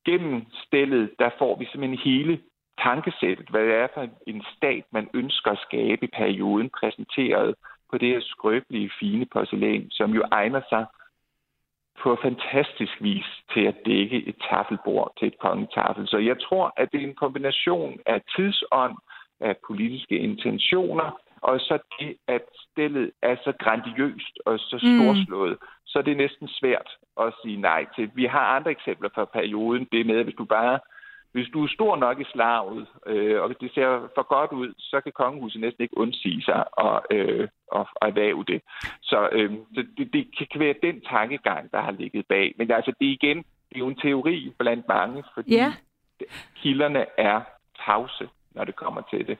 [0.06, 2.40] Gennem stillet, der får vi simpelthen hele
[2.82, 7.54] tankesættet, hvad det er for en stat, man ønsker at skabe i perioden, præsenteret
[7.90, 10.86] på det her skrøbelige, fine porcelæn, som jo egner sig
[12.02, 16.08] på fantastisk vis til at dække et tafelbord til et kongetafel.
[16.08, 18.96] Så jeg tror, at det er en kombination af tidsånd,
[19.40, 24.96] af politiske intentioner, og så det, at stillet er så grandiøst og så Mm.
[24.98, 26.88] storslået, så er det næsten svært
[27.20, 28.10] at sige nej til.
[28.14, 29.88] Vi har andre eksempler fra perioden.
[29.92, 30.78] Det med, at hvis du bare
[31.32, 34.74] hvis du er stor nok i slaget, øh, og hvis det ser for godt ud,
[34.78, 38.62] så kan kongehuset næsten ikke undsige sig og, øh, og, og erhverve det.
[39.02, 42.54] Så, øh, så det, det kan være den tankegang, der har ligget bag.
[42.58, 45.72] Men altså, det er igen, det er jo en teori blandt mange, fordi Ja.
[46.56, 47.40] kilderne er
[47.84, 49.38] tavse, når det kommer til det.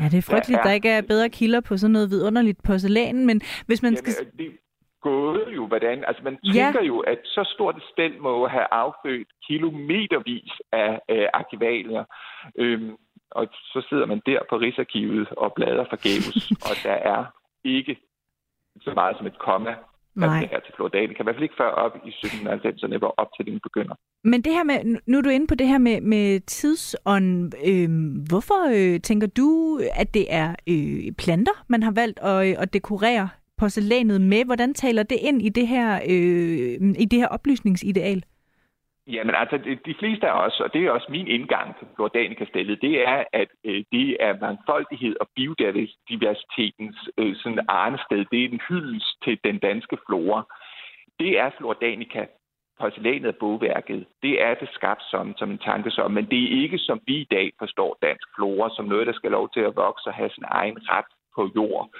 [0.00, 2.62] Ja, det er frygteligt, Der der, er- ikke er bedre kilder på sådan noget vidunderligt
[2.62, 4.12] porcelæn, men hvis man skal...
[4.18, 4.58] Jamen, det
[5.02, 6.04] gået jo, hvordan...
[6.08, 6.50] Altså, man Ja.
[6.52, 12.04] tænker jo, at så stort et stel må have affødt kilometervis af øh, arkivalier.
[12.58, 12.96] Øhm,
[13.30, 17.24] og så sidder man der på Rigsarkivet og bladrer forgæves, og der er
[17.64, 17.96] ikke
[18.80, 19.76] så meget som et komma, der
[20.20, 20.38] Nej.
[20.38, 20.98] skal her til Florida.
[21.02, 23.94] Det kan i hvert fald ikke før op i 1790'erne, hvor optællingen begynder.
[24.24, 27.52] Men det her med, nu- er du inde på det her med, med tidsånd.
[27.66, 32.54] Øhm, hvorfor øh, tænker du, at det er øh, planter, man har valgt at, øh,
[32.58, 34.44] at dekorere porcelænet med?
[34.44, 38.24] Hvordan taler det ind i det her, øh, i det her oplysningsideal?
[39.06, 42.82] Jamen altså, de, de fleste af os, og det er også min indgang til Jordanica-stillet,
[42.82, 48.24] det er, at øh, det er mangfoldighed og biodiversitetens øh, sådan arnested.
[48.32, 50.42] Det er en hyldest til den danske flora.
[51.18, 52.26] Det er Flordanica.
[52.80, 56.62] Porcelænet af bogværket, det er det skabt som, som en tanke som, men det er
[56.62, 59.76] ikke som vi i dag forstår dansk flora, som noget, der skal lov til at
[59.76, 61.90] vokse og have sin egen ret på jord.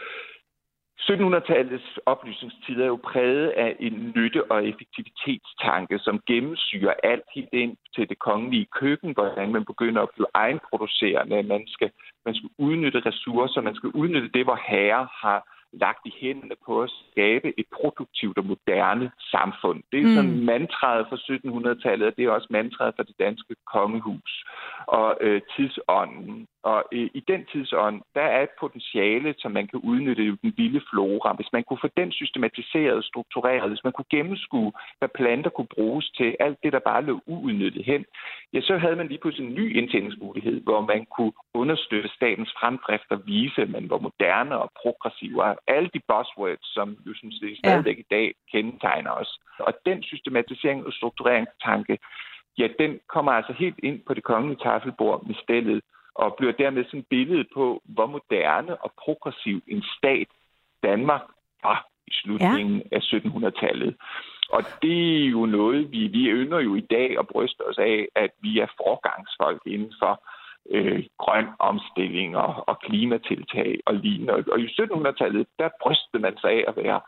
[1.00, 7.76] 1700-tallets oplysningstid er jo præget af en nytte- og effektivitetstanke, som gennemsyrer alt helt ind
[7.94, 11.42] til det kongelige køkken, hvordan man begynder at blive egenproducerende.
[11.42, 11.90] Man skal,
[12.24, 16.82] man skal udnytte ressourcer, man skal udnytte det, hvor herrer har lagt i hænderne på
[16.82, 19.82] at skabe et produktivt og moderne samfund.
[19.92, 20.14] Det er Mm.
[20.14, 24.44] sådan mantraet fra 1700-tallet, og det er også mantraet for det danske kongehus
[24.86, 26.46] og øh, tidsånden.
[26.70, 30.52] Og øh, i den tidsånd, der er et potentiale, som man kan udnytte i den
[30.56, 31.34] vilde flora.
[31.38, 35.72] Hvis man kunne få den systematiseret og struktureret, hvis man kunne gennemskue, hvad planter kunne
[35.76, 38.04] bruges til, alt det, der bare lå uudnyttet hen,
[38.52, 43.10] ja, så havde man lige pludselig en ny indtjeningsmulighed, hvor man kunne understøtte statens fremdrift
[43.10, 47.40] og vise, at man var moderne og progressiv, og alle de buzzwords, som jo synes,
[47.40, 49.38] det stadigvæk i dag kendetegner os.
[49.58, 51.98] Og den systematisering og struktureringstanke,
[52.58, 55.80] ja, den kommer altså helt ind på det kongelige tafelbord med stillet,
[56.22, 60.28] og bliver dermed sådan et billede på, hvor moderne og progressiv en stat
[60.82, 61.22] Danmark
[61.62, 62.96] var i slutningen ja.
[62.96, 63.96] af 1700-tallet.
[64.50, 68.08] Og det er jo noget, vi, vi ynder jo i dag at bryste os af,
[68.14, 70.22] at vi er forgangsfolk inden for
[70.70, 74.32] øh, grøn omstilling og, og klimatiltag og lignende.
[74.32, 77.00] Og i 1700-tallet, der brystede man sig af at være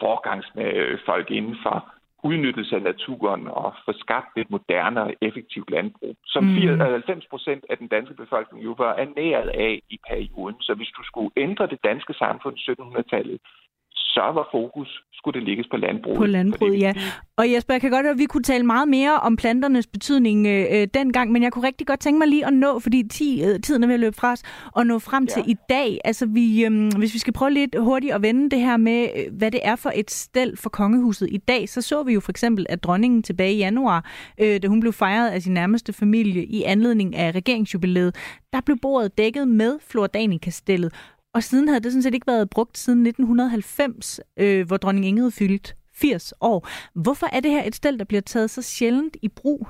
[0.00, 6.44] forgangsfolk inden for udnyttelse af naturen og få skabt et moderne og effektivt landbrug, som
[6.44, 6.80] Mm.
[6.80, 10.56] 90 procent af den danske befolkning jo var ernæret af i perioden.
[10.60, 13.40] Så hvis du skulle ændre det danske samfund i 1700-tallet,
[14.14, 16.18] så var fokus, skulle det ligges på landbruget.
[16.18, 16.92] På landbruget, ja.
[17.36, 20.46] Og Jesper, jeg kan godt høre, at vi kunne tale meget mere om planternes betydning
[20.46, 23.44] øh, øh, dengang, men jeg kunne rigtig godt tænke mig lige at nå, fordi ti,
[23.44, 24.42] øh, tiden er ved at løbe fra os,
[24.72, 25.98] og nå frem til i dag.
[26.04, 29.36] Altså, vi, øh, hvis vi skal prøve lidt hurtigt at vende det her med, øh,
[29.38, 32.32] hvad det er for et stel for kongehuset i dag, så så vi jo for
[32.32, 36.44] eksempel, at dronningen tilbage i januar, øh, da hun blev fejret af sin nærmeste familie
[36.44, 38.14] i anledning af regeringsjubilæet,
[38.52, 40.92] der blev bordet dækket med Flordanica-stillet.
[41.38, 45.30] Og siden havde det sådan set ikke været brugt siden 1990, øh, hvor dronning Ingrid
[45.30, 46.68] fyldte 80 år.
[47.02, 49.68] Hvorfor er det her et stel, der bliver taget så sjældent i brug?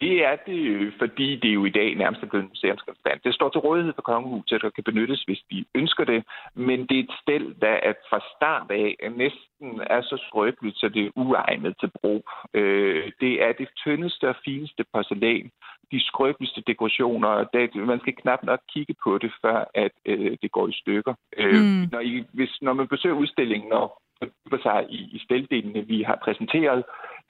[0.00, 3.20] Det er det, øh, fordi det jo i dag nærmest er blevet en museumsgenstand.
[3.24, 6.24] Det står til rådighed for kongehuset, og kan benyttes, hvis de ønsker det.
[6.54, 10.88] Men det er et stel, der er fra start af næsten er så skrøbeligt, så
[10.88, 12.22] det er uegnet til brug.
[12.54, 15.50] Øh, det er det tyndeste og fineste porcelæn.
[15.92, 17.44] De skrøbeligste dekorationer.
[17.44, 21.14] Det, man skal knap nok kigge på det, før at øh, det går i stykker.
[21.36, 21.88] Øh, Mm.
[21.92, 26.18] når, I, hvis, når man besøger udstillingen og fordyber sig i, i steldelene, vi har
[26.24, 26.84] præsenteret,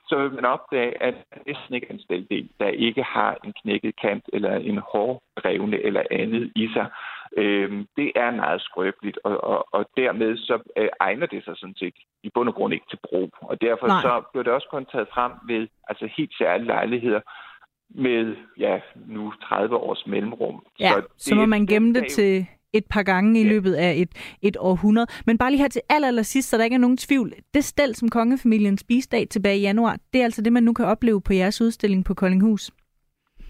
[0.08, 3.52] så vil man opdage, at der næsten ikke er en steldel, der ikke har en
[3.62, 6.86] knækket kant eller en hårrevne eller andet i sig.
[7.36, 11.74] Øhm, det er meget skrøbeligt, og, og, og dermed så øh, egner det sig sådan
[11.78, 13.30] set i bund og grund ikke til brug.
[13.40, 14.02] Og derfor Nej.
[14.02, 17.20] så bliver det også kun taget frem ved altså helt særlige lejligheder
[17.90, 20.62] med ja, nu 30 års mellemrum.
[20.80, 24.36] Ja, så, så må man gemme det til et par gange i løbet af et,
[24.42, 25.06] et århundrede.
[25.26, 27.32] Men bare lige her til aller, aller sidst, så der ikke er nogen tvivl.
[27.54, 30.72] Det stel, som kongefamilien spiste af tilbage i januar, det er altså det, man nu
[30.72, 32.70] kan opleve på jeres udstilling på Koldinghus.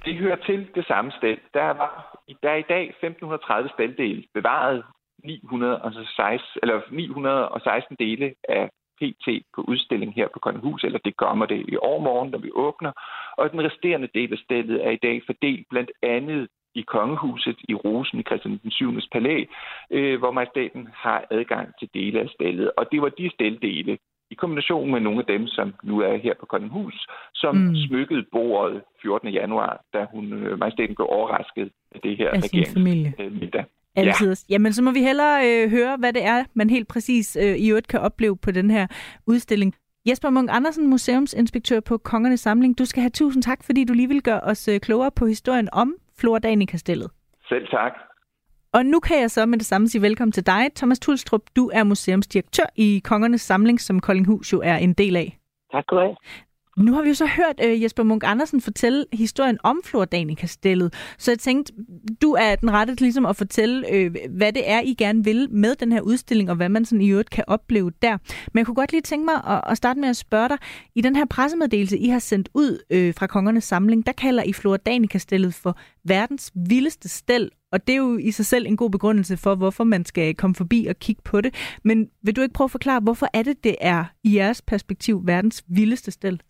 [0.04, 1.36] Det hører til det samme sted.
[1.54, 4.84] Der, var, der er i dag 1530 steldele bevaret
[5.24, 11.64] 916, eller 916 dele af PT på udstilling her på Koldinghus, eller det kommer det
[11.68, 12.92] i overmorgen, når vi åbner.
[13.38, 17.74] Og den resterende del af stedet er i dag fordelt blandt andet i kongehuset i
[17.74, 19.00] Rosen i Christian den 7.
[19.12, 19.44] palæ,
[19.90, 22.70] øh, hvor majestaten har adgang til dele af stallet.
[22.78, 23.98] Og det var de stalddele,
[24.30, 27.76] i kombination med nogle af dem, som nu er her på Kongenhus, som mm.
[27.76, 29.28] smykkede bordet 14.
[29.28, 33.64] januar, da hun øh, majestaten blev overrasket af det her regeringsmiddag.
[33.98, 34.28] Altid.
[34.28, 34.52] Ja.
[34.54, 37.68] Jamen, så må vi hellere øh, høre, hvad det er, man helt præcis øh, i
[37.68, 38.86] øvrigt kan opleve på den her
[39.26, 39.74] udstilling.
[40.08, 42.78] Jesper Munk Andersen, museumsinspektør på Kongernes Samling.
[42.78, 45.68] Du skal have tusind tak, fordi du lige vil gøre os øh, klogere på historien
[45.72, 47.10] om Flora Danica-stillet.
[47.48, 47.92] Selv tak.
[48.72, 51.42] Og nu kan jeg så med det samme sige velkommen til dig, Thomas Tulstrup.
[51.56, 55.38] Du er museumsdirektør i Kongernes Samling, som Koldinghus jo er en del af.
[55.72, 56.16] Tak skal du have.
[56.78, 61.30] Nu har vi jo så hørt uh, Jesper Munk Andersen fortælle historien om Flordanica-stillet, så
[61.30, 61.72] jeg tænkte,
[62.22, 65.74] du er den rette ligesom at fortælle, uh, hvad det er, I gerne vil med
[65.74, 68.18] den her udstilling, og hvad man sådan i øvrigt kan opleve der.
[68.52, 70.58] Men jeg kunne godt lige tænke mig at, at starte med at spørge dig,
[70.94, 74.52] i den her pressemeddelelse, I har sendt ud uh, fra Kongernes Samling, der kalder I
[74.52, 79.36] Flordanica-stillet for verdens vildeste stel, og det er jo i sig selv en god begrundelse
[79.36, 81.54] for, hvorfor man skal komme forbi og kigge på det.
[81.84, 85.26] Men vil du ikke prøve at forklare, hvorfor er det, det er i jeres perspektiv
[85.26, 86.40] verdens vildeste stel?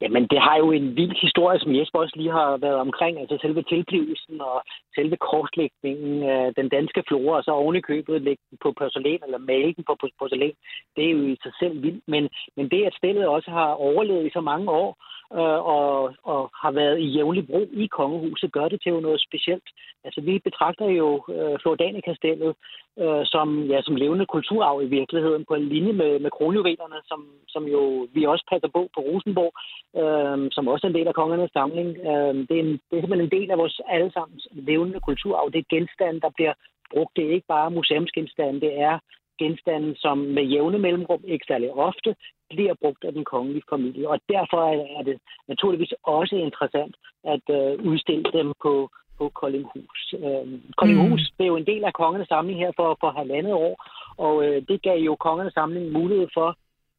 [0.00, 3.20] Jamen, det har jo en vild historie, som Jesper også lige har været omkring.
[3.20, 4.62] Altså selve tilblivelsen og
[4.94, 9.20] selve korslægningen af den danske flora, og så oven i købet lægge den på porcelæn,
[9.24, 10.54] eller male den på porcelæn,
[10.96, 12.04] det er jo i sig selv vildt.
[12.08, 14.90] Men, men det, at stillet også har overlevet i så mange år,
[15.32, 19.20] øh, og, og har været i jævnlig brug i kongehuset, gør det til jo noget
[19.20, 19.68] specielt.
[20.04, 22.54] Altså, vi betragter jo øh, Flordanica-stillet
[23.02, 27.20] øh, som, ja, som levende kulturarv i virkeligheden, på en linje med, med kronjuvelerne, som,
[27.48, 29.52] som jo vi også passer på på Rosenborg,
[30.00, 31.88] øh, som også er en del af kongernes samling.
[32.10, 35.50] Øh, det, er en, det er simpelthen en del af vores allesammens levende kulturarv.
[35.52, 36.54] Det er genstande, der bliver
[36.92, 37.16] brugt.
[37.16, 38.98] Det er ikke bare museumsgenstande, det er
[39.38, 42.16] genstande, som med jævne mellemrum, ikke særlig ofte,
[42.50, 44.08] bliver brugt af den kongelige familie.
[44.08, 44.60] Og derfor
[44.98, 45.18] er det
[45.48, 46.94] naturligvis også interessant
[47.24, 50.14] at øh, udstille dem på, på Koldinghus.
[50.24, 50.46] Øh,
[50.76, 51.44] Koldinghus mm.
[51.46, 53.74] jo en del af kongernes samling her for, for halvandet år,
[54.16, 56.58] og øh, det gav jo kongernes samling mulighed for,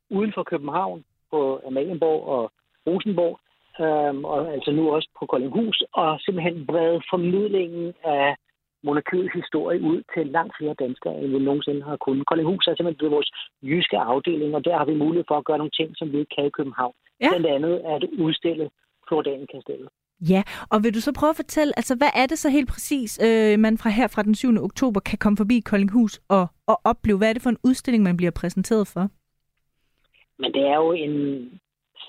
[0.09, 2.51] uden for København, på Amalienborg og
[2.87, 3.39] Rosenborg,
[3.83, 8.35] øh, og altså nu også på Koldinghus, og simpelthen brede formidlingen af
[8.83, 12.27] monarkiets historie ud til langt flere danskere, end vi nogensinde har kunnet.
[12.27, 15.57] Koldinghus er simpelthen blevet vores jyske afdeling, og der har vi mulighed for at gøre
[15.57, 16.95] nogle ting, som vi ikke kan i København.
[17.21, 17.29] Ja.
[17.29, 18.69] Blandt andet at udstille
[19.07, 19.89] Flordanen-kastellet.
[20.21, 23.19] Ja, og vil du så prøve at fortælle, altså hvad er det så helt præcis,
[23.23, 24.63] øh, man fra her fra den 7.
[24.63, 27.17] oktober kan komme forbi Koldinghus og, og opleve?
[27.17, 29.09] Hvad er det for en udstilling, man bliver præsenteret for?
[30.39, 31.15] Men det er jo en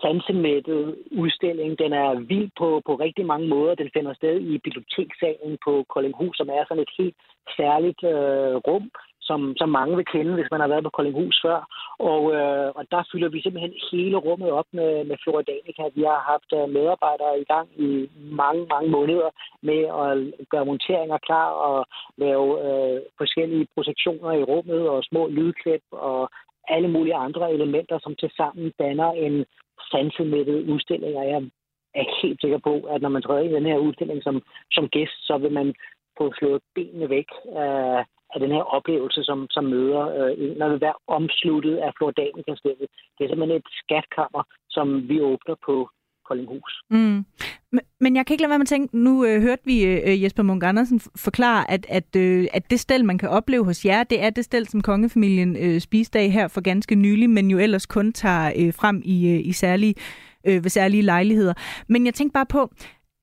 [0.00, 1.78] sansemættet udstilling.
[1.78, 3.74] Den er vild på, på rigtig mange måder.
[3.74, 7.16] Den finder sted i bibliotekssalen på Koldinghus, som er sådan et helt
[7.56, 8.90] særligt øh, rum,
[9.28, 11.58] som, som mange vil kende, hvis man har været på Koldinghus før.
[12.12, 15.82] Og, øh, og der fylder vi simpelthen hele rummet op med, med Floridanica.
[15.98, 17.90] Vi har haft øh, medarbejdere i gang i
[18.42, 19.30] mange, mange måneder
[19.68, 20.12] med at
[20.52, 21.78] gøre monteringer klar og
[22.24, 26.30] lave øh, forskellige projektioner i rummet og små lydklip og
[26.68, 29.44] alle mulige andre elementer, som til sammen danner en
[29.90, 31.16] sansemættet udstilling.
[31.16, 31.42] Og jeg
[31.94, 35.18] er helt sikker på, at når man træder i den her udstilling som, som gæst,
[35.26, 35.74] så vil man
[36.18, 38.04] få slået benene væk af,
[38.34, 42.88] af den her oplevelse, som, som møder øh, en, når vil være omsluttet af Flordanikastellet.
[43.14, 45.90] Det er simpelthen et skatkammer, som vi åbner på
[46.28, 46.82] Koldinghus.
[46.90, 47.24] Mm.
[48.00, 50.22] Men jeg kan ikke lade være med at tænke, nu øh, hørte vi øh, øh
[50.22, 54.04] Jesper Munk Andersen forklare, at, at, øh, at det stel, man kan opleve hos jer,
[54.04, 57.58] det er det stel, som kongefamilien øh, spiste af her for ganske nylig, men jo
[57.58, 59.94] ellers kun tager øh, frem i, øh, i særlige,
[60.46, 61.54] øh, ved særlige lejligheder.
[61.88, 62.70] Men jeg tænkte bare på,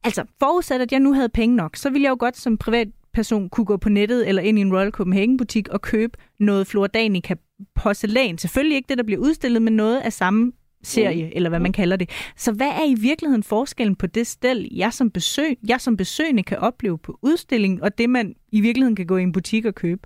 [0.03, 2.87] altså forudsat, at jeg nu havde penge nok, så ville jeg jo godt som privat
[3.15, 6.67] person kunne gå på nettet eller ind i en Royal Copenhagen butik og købe noget
[6.67, 7.33] Flordanica
[7.75, 8.37] porcelæn.
[8.37, 10.51] Selvfølgelig ikke det, der bliver udstillet, men noget af samme
[10.83, 11.31] serie, mm.
[11.35, 12.09] eller hvad man kalder det.
[12.35, 16.43] Så hvad er i virkeligheden forskellen på det sted, jeg som, besøg, jeg som besøgende
[16.43, 19.75] kan opleve på udstillingen, og det, man i virkeligheden kan gå i en butik og
[19.75, 20.01] købe?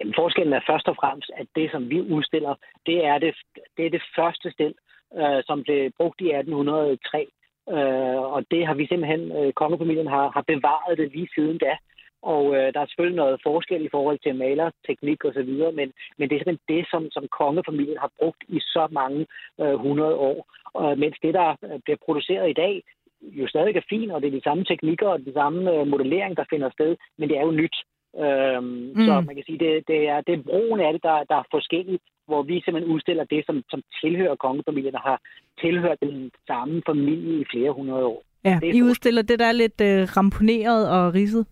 [0.00, 2.54] Jamen, forskellen er først og fremmest, at det, som vi udstiller,
[2.86, 3.34] det er det,
[3.76, 4.74] det, er det første stil,
[5.20, 7.26] øh, som blev brugt i 1803.
[7.70, 11.76] Øh, og det har vi simpelthen, øh, kongefamilien har, har bevaret det lige siden da.
[12.22, 15.92] Og øh, der er selvfølgelig noget forskel i forhold til malerteknik og så videre, men,
[16.18, 19.26] men det er simpelthen det, som, som kongefamilien har brugt i så mange
[19.60, 20.46] øh, hundrede år.
[20.74, 22.82] Og, øh, mens det, der øh, bliver produceret i dag,
[23.22, 26.36] jo stadig er fint, og det er de samme teknikker og de samme øh, modellering,
[26.36, 27.76] der finder sted, men det er jo nyt.
[28.18, 28.64] Øhm,
[28.96, 29.04] mm.
[29.06, 31.46] Så man kan sige, det, det, er, det er brugen af det, der, der er
[31.50, 35.20] forskelligt, hvor vi simpelthen udstiller det, som, som tilhører kongefamilien, der har
[35.60, 38.22] tilhørt den samme familie i flere hundrede år.
[38.44, 41.46] Ja, det I udstiller det, der er lidt øh, ramponeret og ridset?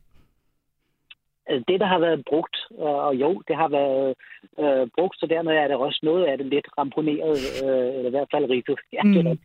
[1.46, 4.14] Altså, det, der har været brugt, øh, og jo, det har været
[4.62, 8.10] øh, brugt, så dermed er det også noget af det lidt ramponeret, øh, eller i
[8.10, 8.80] hvert fald rigtigt.
[8.92, 9.12] Ja, mm.
[9.12, 9.36] det er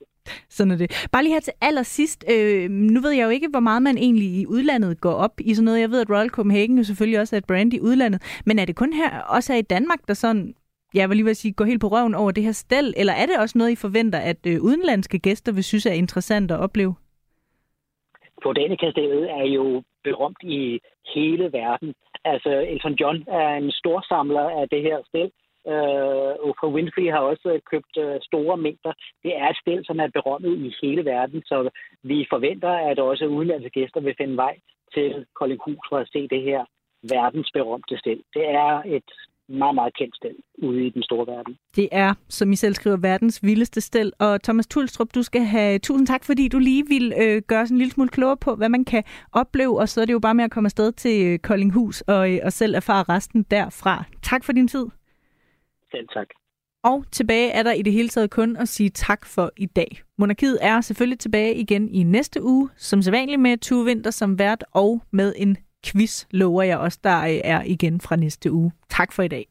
[0.50, 1.08] sådan er det.
[1.12, 2.26] Bare lige her til allersidst.
[2.32, 5.54] Øh, nu ved jeg jo ikke, hvor meget man egentlig i udlandet går op i
[5.54, 5.82] sådan noget.
[5.82, 8.42] Jeg ved, at Royal Copenhagen jo selvfølgelig også er et brand i udlandet.
[8.46, 10.56] Men er det kun her, også her i Danmark, der sådan,
[10.94, 12.94] jeg vil lige vil sige, går helt på røven over det her stel?
[12.98, 16.52] Eller er det også noget, I forventer, at øh, udenlandske gæster vil synes er interessant
[16.52, 16.96] at opleve?
[18.44, 20.80] Botanica-stellet er jo berømt i
[21.16, 21.94] hele verden.
[22.26, 25.32] Altså, Elton John er en stor samler af det her stel.
[25.74, 28.94] Øh, Oprah Winfrey har også øh, købt øh, store mængder.
[29.24, 31.70] Det er et sted, som er berømmet i hele verden, så
[32.04, 34.56] vi forventer, at også udenlandske gæster vil finde vej
[34.94, 36.62] til Koldinghus for at se det her
[37.14, 38.20] verdensberømte sted.
[38.34, 39.10] Det er et
[39.50, 41.58] meget, meget kendt sted ude i den store verden.
[41.76, 44.12] Det er, som I selv skriver, verdens vildeste sted.
[44.20, 47.70] Og Thomas Tulstrup, du skal have tusind tak, fordi du lige vil øh, gøre os
[47.70, 49.80] en lille smule klogere på, hvad man kan opleve.
[49.80, 52.40] Og så er det jo bare med at komme afsted til øh, Koldinghus og, øh,
[52.44, 54.04] og selv erfare resten derfra.
[54.22, 54.86] Tak for din tid.
[55.92, 56.28] Selv tak.
[56.84, 60.02] Og tilbage er der i det hele taget kun at sige tak for i dag.
[60.18, 64.64] Monarkiet er selvfølgelig tilbage igen i næste uge, som sædvanligt med Tue Vinter som vært
[64.72, 67.10] og med en quiz, lover jeg også, der
[67.44, 68.72] er igen fra næste uge.
[68.90, 69.48] Tak for i dag.